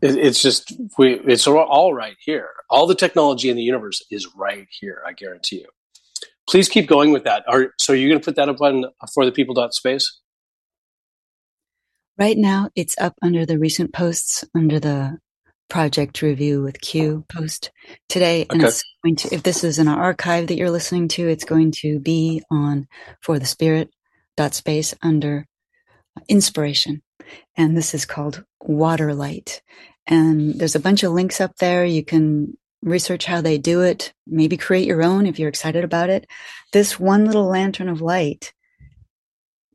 [0.01, 1.21] It, it's just we.
[1.21, 2.49] It's all right here.
[2.71, 5.03] All the technology in the universe is right here.
[5.07, 5.69] I guarantee you.
[6.49, 7.45] Please keep going with that.
[7.49, 10.21] Are so you're going to put that up on uh, for the people dot space?
[12.19, 15.19] Right now, it's up under the recent posts under the
[15.69, 17.71] project review with Q post
[18.09, 18.47] today.
[18.51, 18.69] And okay.
[18.69, 21.99] it's going to, if this is an archive that you're listening to, it's going to
[21.99, 22.87] be on
[23.21, 23.91] for the spirit
[24.37, 25.47] dot space under
[26.29, 27.03] inspiration.
[27.57, 29.63] And this is called water light.
[30.07, 31.85] And there's a bunch of links up there.
[31.85, 36.11] You can research how they do it, maybe create your own if you're excited about
[36.11, 36.27] it.
[36.73, 38.53] This one little lantern of light,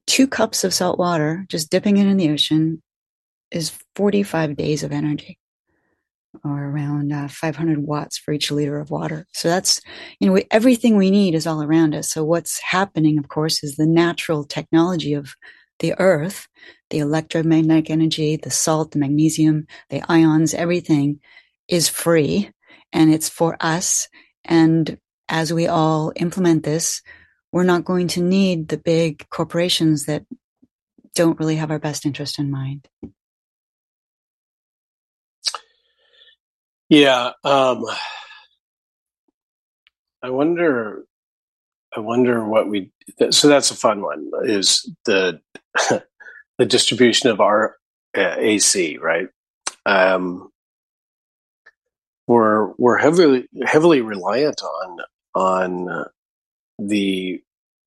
[0.05, 2.83] two cups of salt water, just dipping it in the ocean,
[3.51, 5.38] is 45 days of energy
[6.43, 9.25] or around uh, 500 watts for each liter of water.
[9.33, 9.81] So that's,
[10.19, 12.11] you know, we, everything we need is all around us.
[12.11, 15.33] So what's happening, of course, is the natural technology of
[15.79, 16.47] the earth,
[16.89, 21.19] the electromagnetic energy, the salt, the magnesium, the ions, everything
[21.67, 22.51] is free
[22.91, 24.07] and it's for us.
[24.45, 24.97] And
[25.29, 27.01] as we all implement this,
[27.51, 30.25] we're not going to need the big corporations that
[31.15, 32.87] don't really have our best interest in mind.
[36.89, 37.33] Yeah.
[37.43, 37.85] Um,
[40.23, 41.05] I wonder,
[41.95, 42.91] I wonder what we,
[43.29, 45.39] so that's a fun one is the,
[46.57, 47.77] the distribution of our
[48.17, 49.27] uh, AC, right?
[49.85, 50.49] Um,
[52.27, 54.97] we're, we're heavily, heavily reliant on,
[55.35, 56.05] on
[56.79, 57.41] the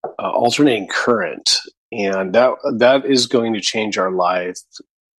[0.04, 1.56] uh, alternating current.
[1.90, 4.58] And that, that is going to change our life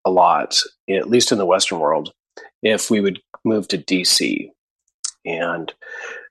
[0.06, 0.58] a lot,
[0.90, 2.14] at least in the Western world,
[2.62, 4.50] if we would moved to DC.
[5.26, 5.74] And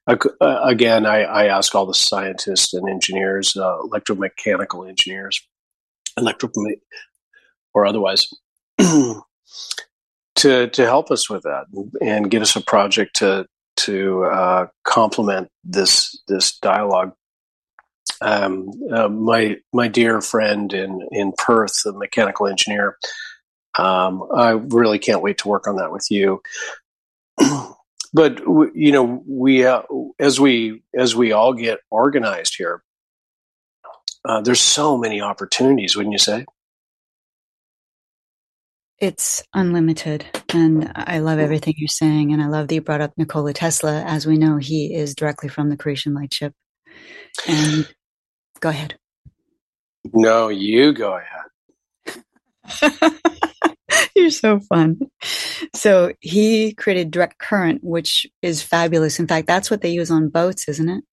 [0.07, 5.40] uh, again, I, I, ask all the scientists and engineers, uh, electromechanical engineers,
[6.18, 6.51] electro
[7.72, 8.29] or otherwise,
[8.79, 11.66] to to help us with that
[12.01, 13.46] and get us a project to
[13.77, 17.12] to uh, complement this this dialogue.
[18.20, 22.98] Um, uh, my my dear friend in in Perth, the mechanical engineer,
[23.79, 26.42] um, I really can't wait to work on that with you.
[28.12, 28.40] but
[28.75, 29.83] you know, we uh,
[30.18, 32.83] as we as we all get organized here,
[34.25, 36.45] uh, there's so many opportunities, wouldn't you say?
[38.99, 43.12] It's unlimited, and I love everything you're saying, and I love that you brought up
[43.16, 44.03] Nikola Tesla.
[44.07, 46.53] As we know, he is directly from the Creation Light ship.
[47.49, 47.92] And
[48.61, 48.97] go ahead.
[50.12, 51.42] No, you go ahead.
[54.16, 54.98] You're so fun.
[55.75, 59.18] So he created direct current, which is fabulous.
[59.18, 61.05] In fact, that's what they use on boats, isn't it?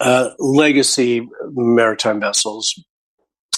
[0.00, 2.72] Uh, legacy maritime vessels,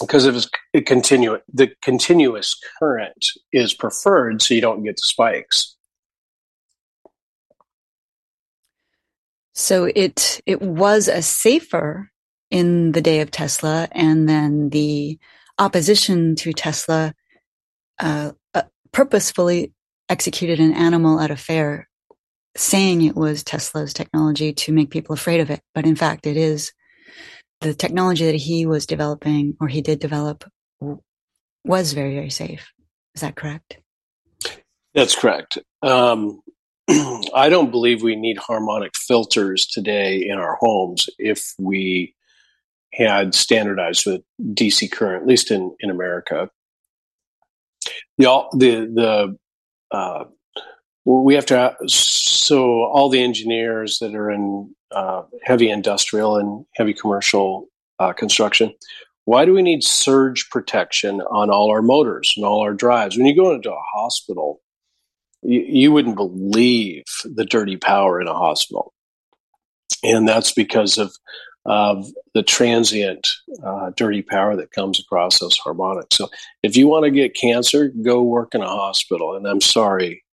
[0.00, 5.76] because of it continue the continuous current is preferred, so you don't get the spikes.
[9.54, 12.10] So it it was a safer
[12.50, 15.18] in the day of Tesla, and then the
[15.58, 17.14] opposition to Tesla
[18.00, 19.72] uh, uh, purposefully
[20.08, 21.88] executed an animal at a fair,
[22.56, 25.60] saying it was Tesla's technology to make people afraid of it.
[25.74, 26.72] But in fact, it is
[27.60, 30.44] the technology that he was developing or he did develop
[31.64, 32.72] was very, very safe.
[33.14, 33.78] Is that correct?
[34.94, 35.58] That's correct.
[35.82, 36.40] Um,
[36.88, 42.14] I don't believe we need harmonic filters today in our homes if we
[42.92, 46.50] had standardized with DC current, at least in, in America.
[48.18, 49.36] The the
[49.90, 50.24] the uh,
[51.04, 56.92] we have to so all the engineers that are in uh, heavy industrial and heavy
[56.92, 58.74] commercial uh, construction.
[59.24, 63.16] Why do we need surge protection on all our motors and all our drives?
[63.16, 64.60] When you go into a hospital,
[65.42, 68.92] you, you wouldn't believe the dirty power in a hospital,
[70.02, 71.14] and that's because of
[71.66, 73.26] of the transient
[73.64, 76.16] uh, dirty power that comes across those harmonics.
[76.16, 76.28] So
[76.62, 79.36] if you want to get cancer, go work in a hospital.
[79.36, 80.24] And I'm sorry,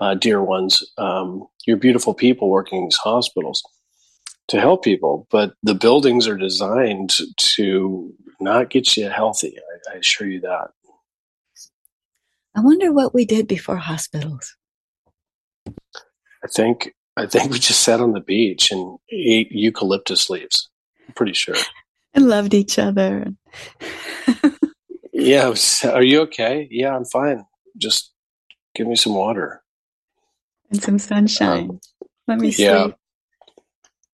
[0.00, 3.62] uh, dear ones, um, you're beautiful people working in these hospitals
[4.48, 9.56] to help people, but the buildings are designed to not get you healthy.
[9.58, 10.68] I, I assure you that.
[12.54, 14.56] I wonder what we did before hospitals.
[15.66, 20.68] I think I think we just sat on the beach and ate eucalyptus leaves.
[21.06, 21.56] I'm pretty sure.
[22.14, 23.26] And loved each other.
[25.12, 25.48] yeah.
[25.48, 26.66] Was, are you okay?
[26.70, 27.44] Yeah, I'm fine.
[27.76, 28.10] Just
[28.74, 29.62] give me some water
[30.70, 31.70] and some sunshine.
[31.70, 31.80] Um,
[32.26, 32.64] Let me see.
[32.64, 32.88] Yeah.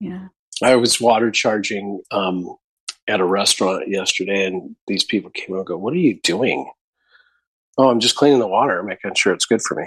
[0.00, 0.28] Yeah.
[0.62, 2.56] I was water charging um,
[3.08, 6.70] at a restaurant yesterday, and these people came and go, "What are you doing?"
[7.78, 9.86] Oh, I'm just cleaning the water, making sure it's good for me.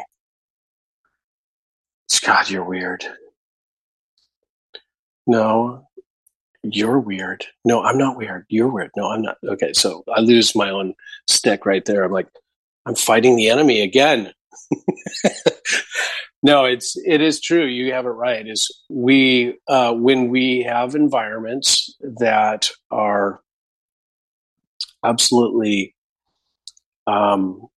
[2.26, 3.06] God, you're weird.
[5.28, 5.88] No,
[6.64, 7.46] you're weird.
[7.64, 8.46] No, I'm not weird.
[8.50, 8.92] You're weird.
[8.96, 9.38] No, I'm not.
[9.44, 10.94] Okay, so I lose my own
[11.28, 12.04] stick right there.
[12.04, 12.28] I'm like,
[12.86, 14.32] I'm fighting the enemy again.
[16.44, 17.66] no, it's it is true.
[17.66, 18.48] You have it right.
[18.48, 23.42] Is we uh, when we have environments that are
[25.04, 25.96] absolutely
[27.08, 27.68] um,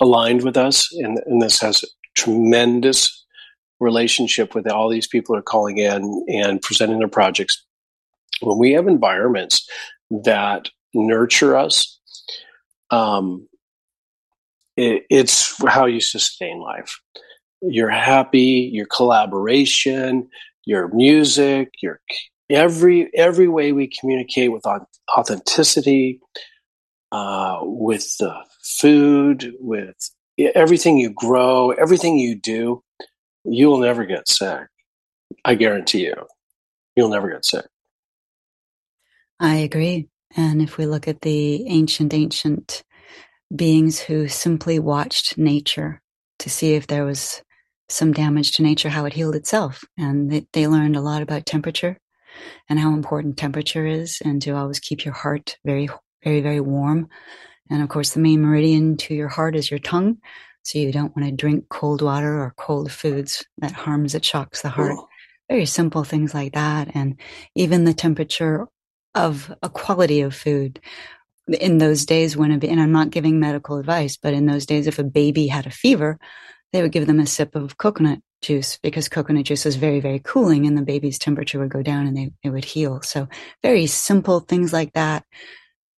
[0.00, 1.84] aligned with us, and, and this has
[2.16, 3.23] tremendous
[3.80, 7.64] relationship with all these people are calling in and presenting their projects.
[8.40, 9.68] When we have environments
[10.10, 11.98] that nurture us,
[12.90, 13.48] um,
[14.76, 16.98] it, it's how you sustain life.
[17.62, 20.28] You're happy, your collaboration,
[20.64, 22.00] your music, your
[22.50, 24.64] every every way we communicate with
[25.16, 26.20] authenticity,
[27.12, 29.96] uh, with the food, with
[30.38, 32.82] everything you grow, everything you do,
[33.44, 34.66] you will never get sick.
[35.44, 36.14] I guarantee you,
[36.96, 37.66] you'll never get sick.
[39.40, 40.08] I agree.
[40.36, 42.82] And if we look at the ancient, ancient
[43.54, 46.00] beings who simply watched nature
[46.40, 47.42] to see if there was
[47.88, 49.84] some damage to nature, how it healed itself.
[49.98, 51.98] And they, they learned a lot about temperature
[52.68, 55.88] and how important temperature is, and to always keep your heart very,
[56.24, 57.08] very, very warm.
[57.70, 60.18] And of course, the main meridian to your heart is your tongue.
[60.64, 64.62] So you don't want to drink cold water or cold foods that harms, it shocks
[64.62, 64.98] the heart.
[65.48, 66.90] Very simple things like that.
[66.94, 67.20] And
[67.54, 68.66] even the temperature
[69.14, 70.80] of a quality of food
[71.60, 74.86] in those days when, a, and I'm not giving medical advice, but in those days,
[74.86, 76.18] if a baby had a fever,
[76.72, 80.18] they would give them a sip of coconut juice because coconut juice is very, very
[80.18, 83.02] cooling and the baby's temperature would go down and they, it would heal.
[83.02, 83.28] So
[83.62, 85.24] very simple things like that.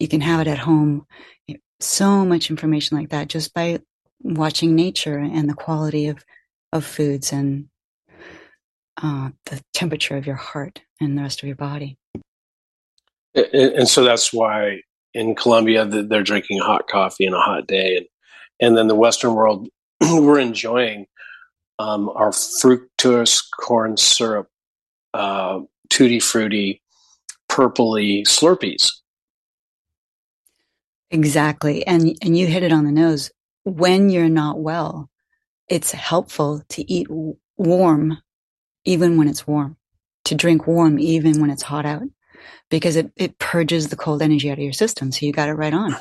[0.00, 1.06] You can have it at home.
[1.78, 3.78] So much information like that just by
[4.22, 6.24] watching nature and the quality of,
[6.72, 7.68] of foods and
[9.02, 11.98] uh, the temperature of your heart and the rest of your body.
[13.34, 14.80] And, and so that's why
[15.14, 18.06] in Colombia they're drinking hot coffee on a hot day, and
[18.60, 19.68] and then the Western world
[20.00, 21.06] we're enjoying
[21.78, 24.48] um, our fructose corn syrup,
[25.14, 25.60] uh,
[25.90, 26.82] tutti frutti,
[27.50, 28.90] purpley Slurpees.
[31.10, 33.30] Exactly, and and you hit it on the nose.
[33.66, 35.10] When you're not well,
[35.68, 37.08] it's helpful to eat
[37.56, 38.18] warm,
[38.84, 39.76] even when it's warm.
[40.26, 42.02] To drink warm, even when it's hot out
[42.70, 45.12] because it, it purges the cold energy out of your system.
[45.12, 45.94] So you got it right on.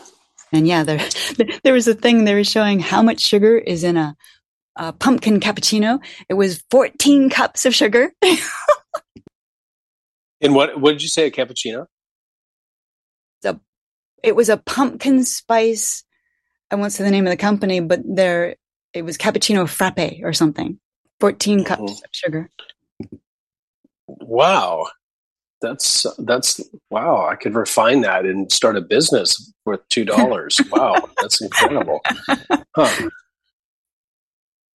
[0.52, 1.08] And yeah, there,
[1.64, 4.16] there was a thing they were showing how much sugar is in a,
[4.76, 6.00] a pumpkin cappuccino.
[6.30, 8.12] It was 14 cups of sugar.
[10.42, 11.88] and what, what did you say, a cappuccino?
[13.42, 13.60] The,
[14.24, 16.04] it was a pumpkin spice.
[16.72, 18.56] I won't say the name of the company, but there,
[18.94, 20.80] it was cappuccino frappe or something.
[21.20, 21.92] 14 cups mm-hmm.
[21.92, 22.50] of sugar.
[24.08, 24.88] Wow.
[25.62, 27.28] That's that's wow.
[27.28, 30.60] I could refine that and start a business worth two dollars.
[30.72, 30.96] Wow.
[31.22, 32.02] That's incredible.
[32.76, 33.10] Huh.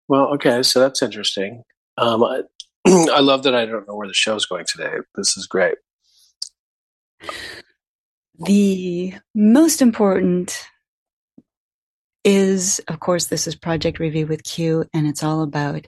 [0.09, 0.63] well okay.
[0.63, 1.63] So that's interesting.
[1.99, 2.43] Um, I,
[2.87, 4.93] I love that i don't know where the show's going today.
[5.15, 5.77] This is great.
[8.39, 10.67] The most important
[12.27, 15.87] is of course this is project review with q and it's all about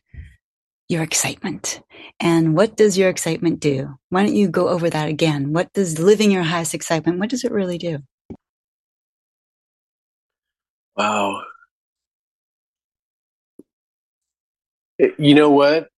[0.88, 1.82] your excitement.
[2.18, 3.98] And what does your excitement do?
[4.08, 5.52] Why don't you go over that again?
[5.52, 7.98] What does living your highest excitement, what does it really do?
[10.96, 11.42] Wow.
[14.98, 15.88] It, you know what?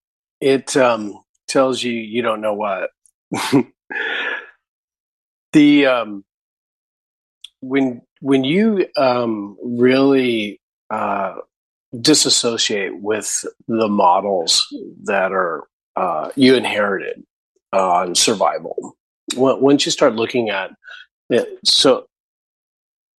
[0.40, 2.90] It um, tells you you don't know what.
[5.52, 6.24] the um,
[7.60, 10.60] when when you um, really
[10.90, 11.34] uh,
[11.98, 14.64] disassociate with the models
[15.04, 15.64] that are
[15.96, 17.22] uh, you inherited
[17.72, 18.96] on survival.
[19.36, 20.70] Once you start looking at
[21.28, 22.06] it, so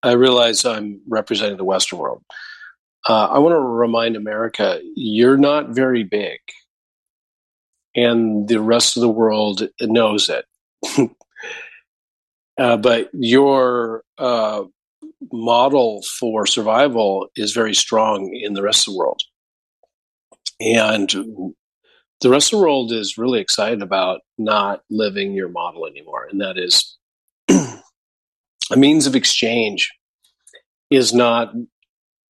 [0.04, 2.24] I realize I'm representing the Western world.
[3.08, 6.40] Uh, I want to remind America you're not very big,
[7.96, 10.46] and the rest of the world knows it.
[12.58, 14.64] uh, but your uh,
[15.32, 19.22] model for survival is very strong in the rest of the world.
[20.60, 21.10] And
[22.22, 26.28] the rest of the world is really excited about not living your model anymore.
[26.30, 26.98] And that is
[27.50, 29.92] a means of exchange
[30.90, 31.54] is not,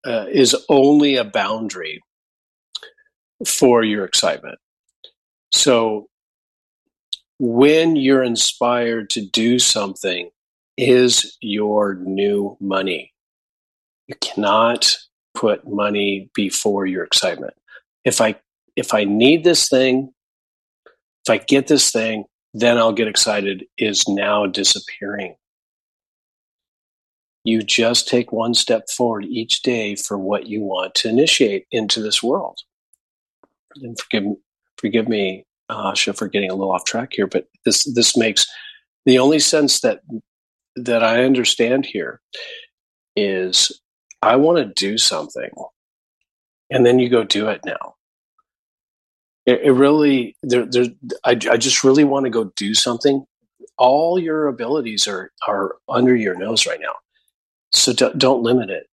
[0.06, 2.00] uh, is only a boundary
[3.46, 4.58] for your excitement.
[5.52, 6.08] So
[7.38, 10.30] when you're inspired to do something
[10.78, 13.12] is your new money.
[14.06, 14.96] You cannot
[15.34, 17.54] put money before your excitement.
[18.04, 18.36] If I
[18.76, 20.12] if I need this thing,
[21.26, 22.24] if I get this thing,
[22.54, 25.34] then I'll get excited is now disappearing.
[27.42, 32.00] You just take one step forward each day for what you want to initiate into
[32.00, 32.58] this world.
[33.82, 34.24] And forgive
[34.76, 38.46] forgive me, Asha, for getting a little off track here, but this this makes
[39.06, 40.02] the only sense that
[40.84, 42.20] that I understand here
[43.16, 43.80] is
[44.22, 45.50] I want to do something,
[46.70, 47.94] and then you go do it now.
[49.46, 50.86] It, it really, there, there,
[51.24, 53.24] I, I just really want to go do something.
[53.76, 56.94] All your abilities are are under your nose right now,
[57.70, 58.88] so don't, don't limit it.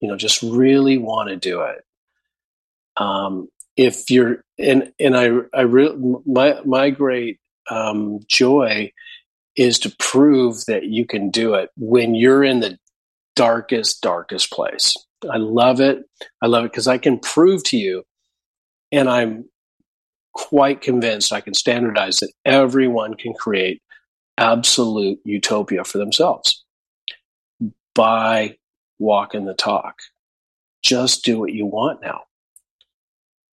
[0.00, 1.84] You know, just really want to do it.
[2.96, 5.94] Um, if you're and and I I re,
[6.26, 7.38] my my great
[7.70, 8.92] um, joy
[9.56, 12.78] is to prove that you can do it when you're in the
[13.36, 14.94] darkest darkest place.
[15.30, 16.04] I love it.
[16.42, 18.04] I love it because I can prove to you,
[18.90, 19.44] and I'm
[20.34, 23.82] quite convinced I can standardize that everyone can create
[24.38, 26.64] absolute utopia for themselves
[27.94, 28.56] by
[28.98, 29.96] walking the talk.
[30.82, 32.22] Just do what you want now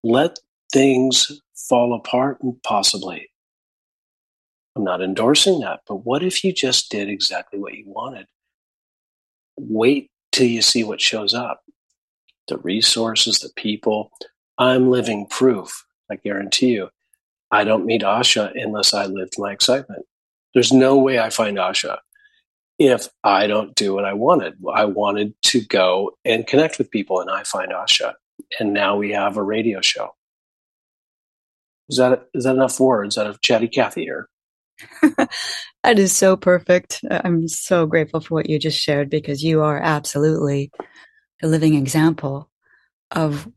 [0.07, 0.39] let
[0.73, 3.29] things fall apart possibly.
[4.77, 8.27] I'm not endorsing that, but what if you just did exactly what you wanted?
[9.57, 11.63] Wait till you see what shows up
[12.49, 14.13] the resources, the people.
[14.59, 15.85] I'm living proof.
[16.09, 16.91] I guarantee you.
[17.51, 20.05] I don't meet Asha unless I lived my excitement.
[20.55, 21.99] There's no way I find Asha
[22.79, 24.55] if I don't do what I wanted.
[24.73, 28.13] I wanted to go and connect with people, and I find Asha
[28.59, 30.15] and now we have a radio show.
[31.89, 34.29] Is that is that enough words out of Chatty Cathy here?
[35.83, 37.01] that is so perfect.
[37.11, 40.71] I'm so grateful for what you just shared because you are absolutely
[41.43, 42.51] a living example
[43.11, 43.49] of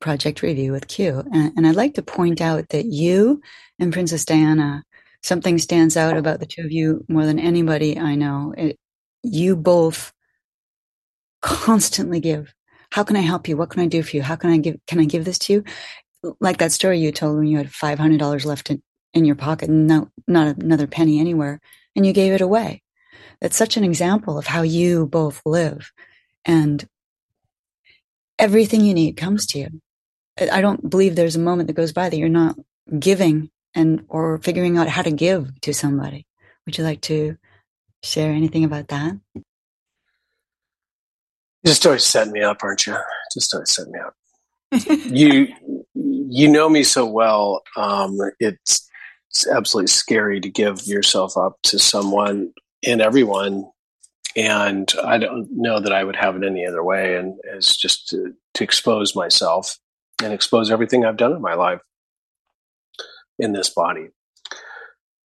[0.00, 1.24] Project Review with Q.
[1.32, 3.40] And, and I'd like to point out that you
[3.78, 4.84] and Princess Diana,
[5.22, 8.54] something stands out about the two of you more than anybody I know.
[8.56, 8.78] It,
[9.22, 10.12] you both
[11.40, 12.52] constantly give
[12.94, 13.56] how can I help you?
[13.56, 14.22] What can I do for you?
[14.22, 15.64] How can I give, can I give this to you?
[16.38, 18.84] Like that story you told when you had $500 left in,
[19.14, 21.60] in your pocket and no, not another penny anywhere
[21.96, 22.82] and you gave it away.
[23.40, 25.92] That's such an example of how you both live
[26.44, 26.86] and
[28.38, 29.80] everything you need comes to you.
[30.40, 32.56] I don't believe there's a moment that goes by that you're not
[32.98, 36.26] giving and or figuring out how to give to somebody.
[36.66, 37.36] Would you like to
[38.02, 39.18] share anything about that?
[39.34, 39.42] You
[41.64, 42.96] just always set me up, aren't you?
[43.32, 44.14] Just always set me up.
[45.06, 45.48] you
[45.94, 47.62] you know me so well.
[47.76, 48.90] Um, it's,
[49.34, 52.52] it's absolutely scary to give yourself up to someone
[52.86, 53.68] and everyone,
[54.36, 57.16] and I don't know that I would have it any other way.
[57.16, 59.76] And it's just to, to expose myself
[60.22, 61.80] and expose everything I've done in my life
[63.40, 64.10] in this body.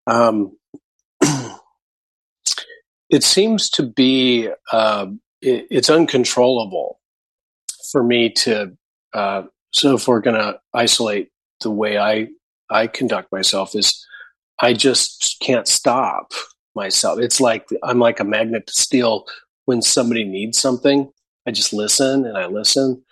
[0.08, 0.58] Um,
[3.12, 4.50] it seems to be.
[4.72, 5.08] Uh,
[5.42, 7.00] it, it's uncontrollable
[7.92, 8.76] for me to.
[9.14, 11.30] Uh, so if we're going to isolate
[11.62, 12.30] the way I
[12.70, 14.06] I conduct myself, is
[14.60, 16.32] I just can't stop
[16.76, 17.20] myself.
[17.20, 19.26] It's like I'm like a magnet to steel.
[19.66, 21.12] When somebody needs something,
[21.48, 23.04] I just listen and I listen.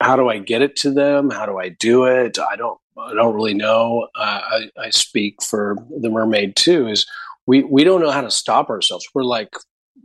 [0.00, 1.30] How do I get it to them?
[1.30, 2.38] How do I do it?
[2.38, 2.78] I don't.
[2.96, 4.08] I don't really know.
[4.16, 6.88] Uh, I, I speak for the mermaid too.
[6.88, 7.06] Is
[7.46, 9.06] we we don't know how to stop ourselves.
[9.14, 9.54] We're like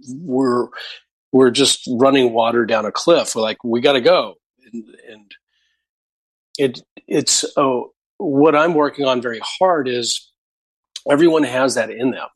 [0.08, 0.70] we're
[1.32, 3.36] we're just running water down a cliff.
[3.36, 4.36] We're like, we got to go.
[4.74, 5.36] And, and,
[6.58, 10.30] it, it's, oh, what I'm working on very hard is
[11.10, 12.28] everyone has that in them.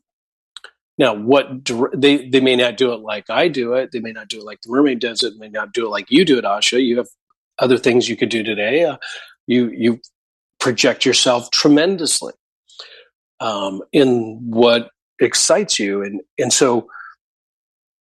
[0.96, 1.64] Now, what
[1.94, 3.90] they, they may not do it like I do it.
[3.92, 5.36] They may not do it like the mermaid does it.
[5.36, 6.82] May not do it like you do it, Asha.
[6.82, 7.08] You have
[7.58, 8.84] other things you could do today.
[8.84, 8.96] Uh,
[9.46, 10.00] you, you
[10.60, 12.32] project yourself tremendously
[13.40, 16.02] um, in what excites you.
[16.02, 16.88] And, and so,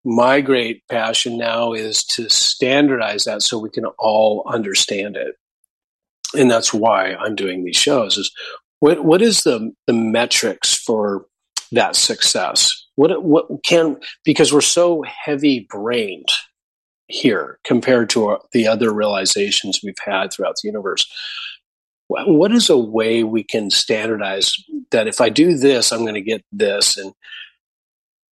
[0.06, 5.36] my great passion now is to standardize that so we can all understand it
[6.34, 8.32] and that's why i'm doing these shows is
[8.80, 11.26] what what is the the metrics for
[11.74, 12.70] that success?
[12.96, 16.28] What what can because we're so heavy brained
[17.08, 21.06] here compared to our, the other realizations we've had throughout the universe.
[22.08, 24.54] What is a way we can standardize
[24.92, 27.14] that if i do this i'm going to get this and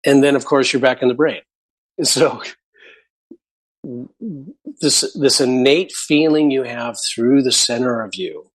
[0.06, 1.42] and then of course you're back in the brain?
[2.04, 2.42] So
[3.84, 8.52] this this innate feeling you have through the center of you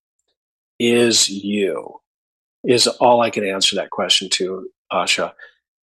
[0.79, 2.01] is you
[2.65, 5.33] is all I can answer that question to Asha.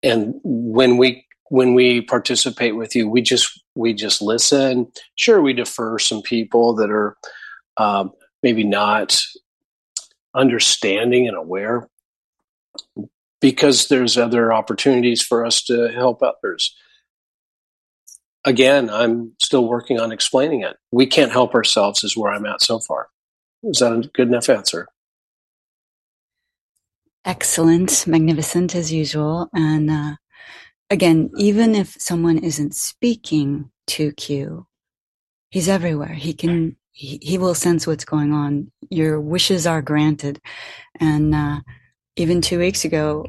[0.02, 4.90] And when we when we participate with you, we just we just listen.
[5.16, 7.16] Sure, we defer some people that are
[7.76, 8.12] um,
[8.42, 9.20] maybe not
[10.34, 11.88] understanding and aware
[13.40, 16.74] because there's other opportunities for us to help others.
[18.44, 20.76] Again, I'm still working on explaining it.
[20.92, 23.08] We can't help ourselves, is where I'm at so far.
[23.62, 24.88] Is that a good enough answer?
[27.24, 29.50] Excellent, magnificent as usual.
[29.52, 30.16] And uh,
[30.88, 34.66] again, even if someone isn't speaking to Q,
[35.50, 36.14] he's everywhere.
[36.14, 38.72] He can, he, he will sense what's going on.
[38.88, 40.40] Your wishes are granted.
[40.98, 41.60] And uh,
[42.16, 43.26] even two weeks ago,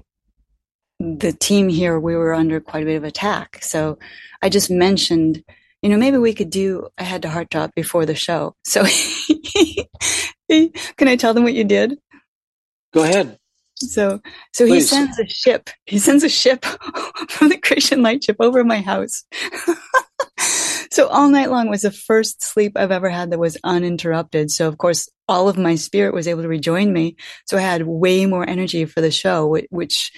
[1.01, 3.63] the team here, we were under quite a bit of attack.
[3.63, 3.97] So
[4.41, 5.43] I just mentioned,
[5.81, 8.55] you know, maybe we could do a head to heart drop before the show.
[8.63, 8.83] So
[10.49, 11.97] can I tell them what you did?
[12.93, 13.37] Go ahead.
[13.77, 14.21] So,
[14.53, 14.91] so Please.
[14.91, 15.69] he sends a ship.
[15.85, 16.65] He sends a ship
[17.29, 19.23] from the Creation Light ship over my house.
[20.91, 24.51] so all night long was the first sleep I've ever had that was uninterrupted.
[24.51, 27.15] So of course, all of my spirit was able to rejoin me.
[27.45, 30.11] So I had way more energy for the show, which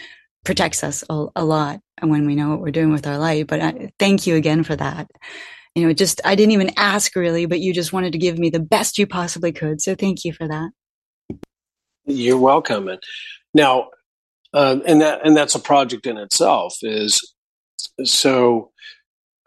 [0.43, 3.47] protects us a, a lot when we know what we're doing with our life.
[3.47, 5.07] But I, thank you again for that.
[5.75, 8.49] You know, just, I didn't even ask really, but you just wanted to give me
[8.49, 9.81] the best you possibly could.
[9.81, 10.71] So thank you for that.
[12.05, 12.89] You're welcome.
[12.89, 13.01] And
[13.53, 13.89] now,
[14.53, 16.75] uh, and that and that's a project in itself.
[16.81, 17.33] Is
[18.03, 18.71] so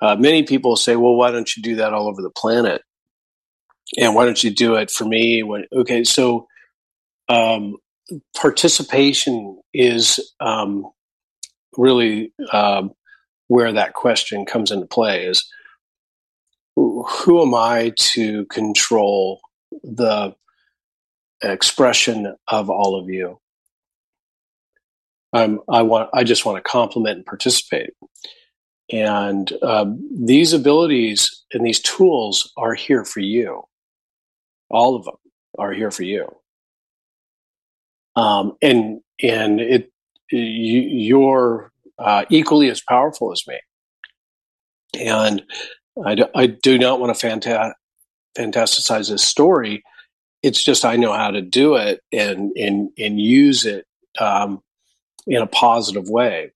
[0.01, 2.83] uh, many people say, well, why don't you do that all over the planet?
[3.99, 5.43] And why don't you do it for me?
[5.43, 6.47] When, okay, so
[7.29, 7.77] um,
[8.35, 10.87] participation is um,
[11.77, 12.93] really um,
[13.49, 15.27] where that question comes into play.
[15.27, 15.49] Is
[16.77, 19.41] who am I to control
[19.83, 20.35] the
[21.43, 23.41] expression of all of you?
[25.33, 27.91] I'm, I want, I just want to compliment and participate.
[28.93, 33.63] And uh, these abilities and these tools are here for you.
[34.71, 35.17] All of them
[35.59, 36.35] are here for you.
[38.17, 39.93] Um, and and it
[40.31, 43.59] you, you're uh, equally as powerful as me.
[44.99, 45.43] And
[46.05, 47.75] I do, I do not want to fanta-
[48.37, 49.83] fantasticize this story.
[50.43, 53.87] It's just I know how to do it and and and use it
[54.19, 54.63] um,
[55.27, 56.53] in a positive way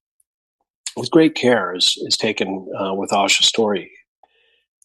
[0.96, 3.90] with great care is, is taken uh, with Asha's story.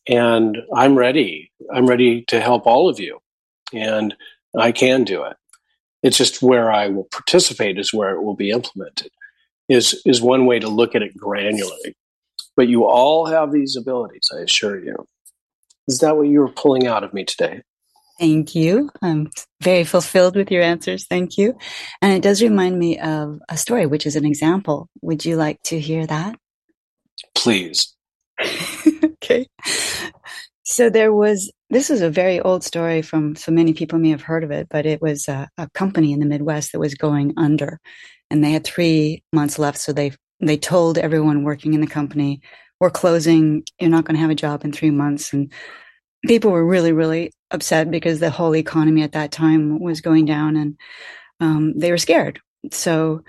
[0.08, 1.52] And I'm ready.
[1.74, 3.20] I'm ready to help all of you.
[3.74, 4.16] And
[4.58, 5.36] I can do it.
[6.06, 9.10] It's just where I will participate is where it will be implemented,
[9.68, 11.96] is, is one way to look at it granularly.
[12.56, 15.08] But you all have these abilities, I assure you.
[15.88, 17.64] Is that what you were pulling out of me today?
[18.20, 18.92] Thank you.
[19.02, 19.32] I'm
[19.64, 21.08] very fulfilled with your answers.
[21.08, 21.58] Thank you.
[22.04, 24.88] And it does remind me of a story, which is an example.
[25.02, 26.36] Would you like to hear that?
[27.34, 27.96] Please.
[29.04, 29.48] okay.
[30.66, 34.24] So there was, this is a very old story from, so many people may have
[34.24, 37.34] heard of it, but it was a, a company in the Midwest that was going
[37.38, 37.80] under
[38.32, 39.78] and they had three months left.
[39.78, 42.42] So they, they told everyone working in the company,
[42.80, 43.64] we're closing.
[43.80, 45.34] You're not going to have a job in three months.
[45.34, 45.54] And
[46.26, 50.58] people were really, really upset because the whole economy at that time was going down
[50.58, 50.78] and
[51.40, 52.40] um, they were scared.
[52.72, 53.22] So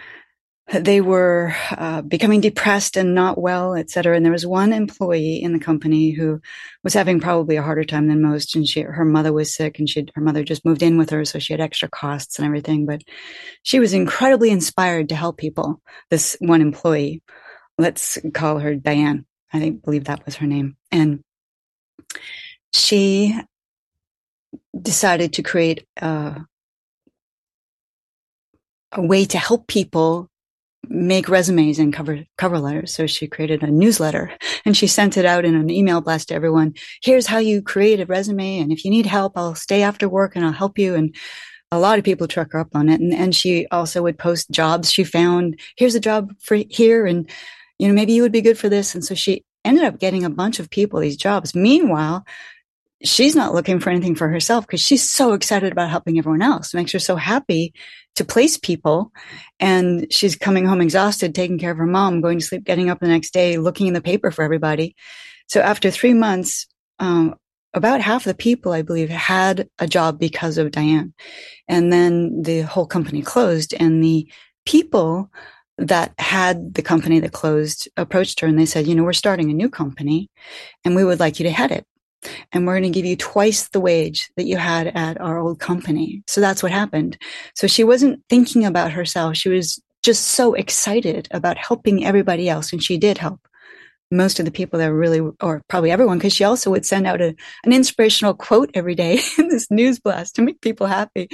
[0.73, 4.17] they were uh, becoming depressed and not well, et cetera.
[4.17, 6.41] And there was one employee in the company who
[6.83, 8.57] was having probably a harder time than most.
[8.57, 11.25] And she, her mother was sick and she, her mother just moved in with her.
[11.25, 13.03] So she had extra costs and everything, but
[13.63, 15.81] she was incredibly inspired to help people.
[16.11, 17.23] This one employee,
[17.79, 19.25] let's call her Diane.
[19.53, 20.77] I think, believe that was her name.
[20.91, 21.23] And
[22.75, 23.39] she
[24.79, 26.45] decided to create a,
[28.91, 30.29] a way to help people
[30.89, 32.93] make resumes and cover cover letters.
[32.93, 34.33] So she created a newsletter
[34.65, 36.75] and she sent it out in an email blast to everyone.
[37.03, 40.37] Here's how you create a resume, and if you need help, I'll stay after work
[40.37, 40.95] and I'll help you.
[40.95, 41.15] And
[41.73, 43.01] a lot of people took her up on it.
[43.01, 45.59] And, and she also would post jobs she found.
[45.77, 47.29] Here's a job for here, and
[47.79, 48.95] you know maybe you would be good for this.
[48.95, 51.55] And so she ended up getting a bunch of people these jobs.
[51.55, 52.25] Meanwhile,
[53.03, 56.73] she's not looking for anything for herself because she's so excited about helping everyone else.
[56.73, 57.75] It makes her so happy
[58.15, 59.13] to place people.
[59.61, 63.01] And she's coming home exhausted, taking care of her mom, going to sleep, getting up
[63.01, 64.97] the next day, looking in the paper for everybody.
[65.49, 66.67] So after three months,
[66.99, 67.35] um,
[67.75, 71.13] about half the people, I believe, had a job because of Diane.
[71.69, 74.31] And then the whole company closed and the
[74.65, 75.31] people
[75.77, 79.51] that had the company that closed approached her and they said, you know, we're starting
[79.51, 80.31] a new company
[80.87, 81.87] and we would like you to head it
[82.53, 85.59] and we're going to give you twice the wage that you had at our old
[85.59, 86.23] company.
[86.27, 87.19] So that's what happened.
[87.55, 89.37] So she wasn't thinking about herself.
[89.37, 92.73] She was just so excited about helping everybody else.
[92.73, 93.41] And she did help
[94.11, 97.21] most of the people that really, or probably everyone, because she also would send out
[97.21, 101.29] a, an inspirational quote every day in this news blast to make people happy.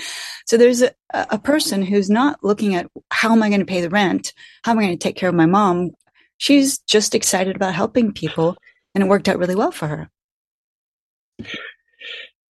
[0.47, 3.83] So there's a, a person who's not looking at how am I going to pay
[3.83, 4.33] the rent?
[4.65, 5.91] How am I going to take care of my mom?
[6.39, 8.57] She's just excited about helping people
[8.95, 10.11] and it worked out really well for her.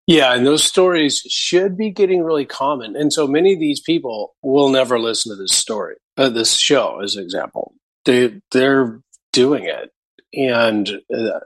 [0.07, 2.95] Yeah, and those stories should be getting really common.
[2.95, 6.99] And so many of these people will never listen to this story, uh, this show,
[7.01, 7.73] as an example.
[8.05, 8.99] They they're
[9.31, 9.91] doing it,
[10.33, 11.39] and uh,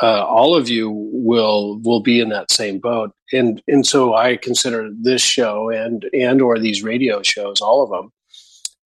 [0.00, 3.12] uh, all of you will will be in that same boat.
[3.32, 7.90] And and so I consider this show and and or these radio shows, all of
[7.90, 8.12] them,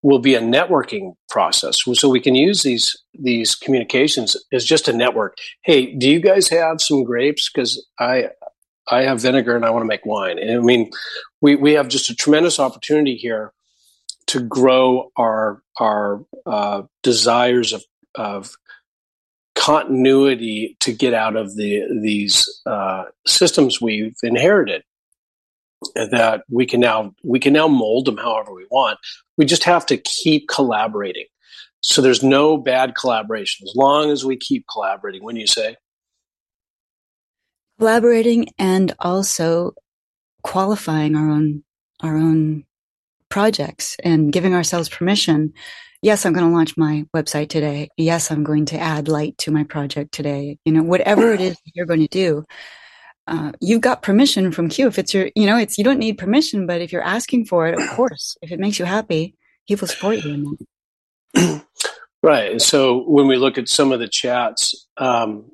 [0.03, 1.78] will be a networking process.
[1.94, 5.36] So we can use these these communications as just a network.
[5.62, 7.51] Hey, do you guys have some grapes?
[7.53, 8.28] Because I
[8.90, 10.38] I have vinegar and I want to make wine.
[10.38, 10.90] And I mean,
[11.40, 13.53] we, we have just a tremendous opportunity here
[14.28, 17.84] to grow our our uh, desires of
[18.14, 18.53] of
[19.55, 24.82] continuity to get out of the these uh, systems we've inherited
[25.95, 28.99] that we can now we can now mold them however we want.
[29.37, 31.26] We just have to keep collaborating.
[31.81, 33.66] So there's no bad collaboration.
[33.66, 35.76] As long as we keep collaborating when you say?
[37.78, 39.72] Collaborating and also
[40.43, 41.64] qualifying our own
[42.03, 42.64] our own
[43.28, 45.53] projects and giving ourselves permission.
[46.03, 47.89] Yes i'm going to launch my website today.
[47.97, 50.59] Yes i'm going to add light to my project today.
[50.64, 52.45] You know whatever it is you're going to do
[53.31, 56.18] uh, you've got permission from q if it's your you know it's you don't need
[56.18, 59.74] permission but if you're asking for it of course if it makes you happy he
[59.74, 60.59] will support you in
[61.35, 61.64] that
[62.22, 65.51] right so when we look at some of the chats um,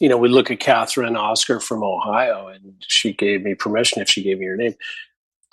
[0.00, 4.08] you know, we look at Catherine Oscar from Ohio, and she gave me permission if
[4.08, 4.74] she gave me her name.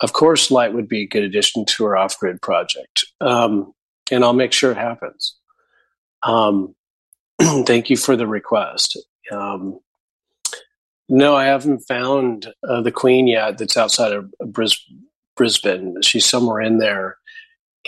[0.00, 3.04] Of course, light would be a good addition to her off grid project.
[3.20, 3.72] Um,
[4.10, 5.36] and I'll make sure it happens.
[6.22, 6.74] Um,
[7.40, 8.98] thank you for the request.
[9.32, 9.80] Um,
[11.08, 14.84] no, I haven't found uh, the queen yet that's outside of Bris-
[15.36, 16.02] Brisbane.
[16.02, 17.18] She's somewhere in there.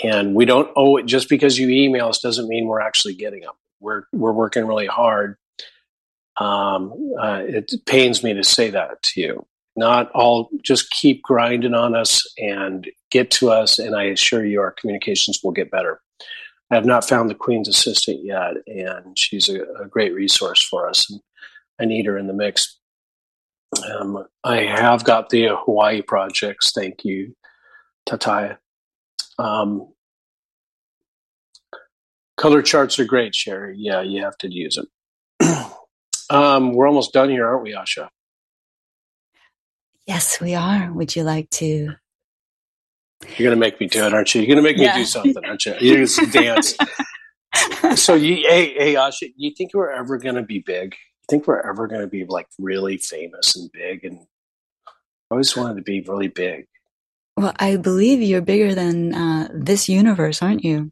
[0.05, 3.41] And we don't owe it just because you email us doesn't mean we're actually getting
[3.41, 3.55] them.
[3.81, 5.37] We're, we're working really hard
[6.39, 9.47] um, uh, it pains me to say that to you.
[9.77, 14.61] Not all, just keep grinding on us and get to us, and I assure you
[14.61, 16.01] our communications will get better.
[16.71, 20.89] I have not found the Queen's assistant yet, and she's a, a great resource for
[20.89, 21.11] us.
[21.11, 21.21] And
[21.81, 22.78] I need her in the mix.
[23.77, 26.73] Um, I have got the Hawaii projects.
[26.73, 27.37] Thank you,
[28.09, 28.59] Tataya.
[29.39, 29.93] Um,
[32.37, 33.77] color charts are great, Sherry.
[33.79, 35.67] Yeah, you have to use them.
[36.31, 38.09] Um, we're almost done here, aren't we, Asha?
[40.07, 40.93] Yes, we are.
[40.93, 41.95] Would you like to?
[43.23, 44.43] You're going to make me do it, aren't you?
[44.43, 44.95] You're going to make yeah.
[44.95, 45.75] me do something, aren't you?
[45.81, 46.77] You're going to dance.
[48.01, 50.95] so, you, hey, hey, Asha, you think we're ever going to be big?
[51.29, 54.05] Think we're ever going to be like really famous and big?
[54.05, 54.21] And
[54.87, 54.93] I
[55.31, 56.67] always wanted to be really big.
[57.37, 60.91] Well, I believe you're bigger than uh, this universe, aren't you?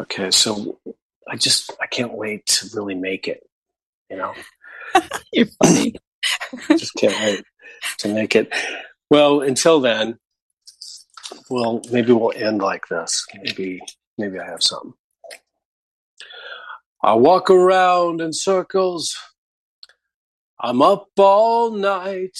[0.00, 0.78] Okay, so
[1.28, 3.42] I just I can't wait to really make it.
[4.10, 4.34] You know.
[5.32, 5.94] You're funny.
[6.68, 7.44] Just can't wait
[7.98, 8.52] to make it.
[9.10, 10.18] Well, until then,
[11.50, 13.24] well, maybe we'll end like this.
[13.34, 13.80] Maybe,
[14.18, 14.94] maybe I have something.
[17.02, 19.16] I walk around in circles.
[20.60, 22.38] I'm up all night,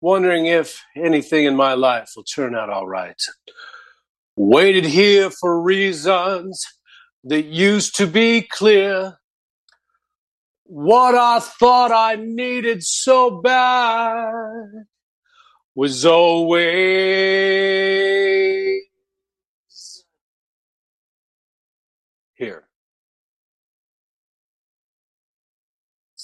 [0.00, 3.20] wondering if anything in my life will turn out all right.
[4.36, 6.64] Waited here for reasons
[7.24, 9.18] that used to be clear.
[10.64, 14.86] What I thought I needed so bad
[15.74, 16.64] was always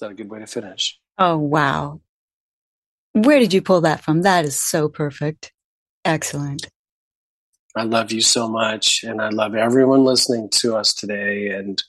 [0.03, 0.99] that a good way to finish?
[1.19, 2.01] Oh, wow.
[3.13, 4.23] Where did you pull that from?
[4.23, 5.53] That is so perfect.
[6.05, 6.69] Excellent.
[7.75, 11.49] I love you so much, and I love everyone listening to us today.
[11.49, 11.83] And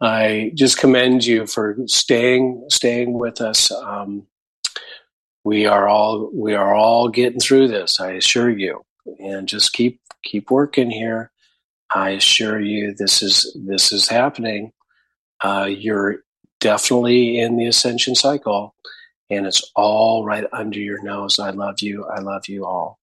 [0.00, 3.70] I just commend you for staying staying with us.
[3.70, 4.26] Um,
[5.44, 8.00] we are all we are all getting through this.
[8.00, 8.84] I assure you,
[9.20, 11.30] and just keep keep working here.
[11.94, 14.72] I assure you, this is this is happening.
[15.42, 16.24] Uh, you're
[16.60, 18.74] definitely in the ascension cycle,
[19.30, 21.38] and it's all right under your nose.
[21.38, 22.04] I love you.
[22.06, 22.98] I love you all.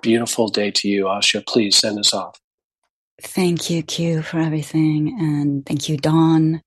[0.00, 1.46] Beautiful day to you, Asha.
[1.46, 2.38] Please send us off.
[3.20, 5.16] Thank you, Q, for everything.
[5.18, 6.60] And thank you, Dawn,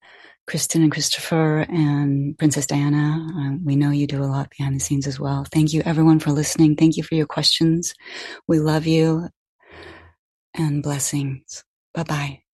[0.47, 3.27] Kristen, and Christopher, and Princess Diana.
[3.37, 5.45] Uh, we know you do a lot behind the scenes as well.
[5.51, 6.75] Thank you, everyone, for listening.
[6.75, 7.93] Thank you for your questions.
[8.47, 9.29] We love you
[10.53, 11.63] and blessings.
[11.93, 12.44] Bye bye.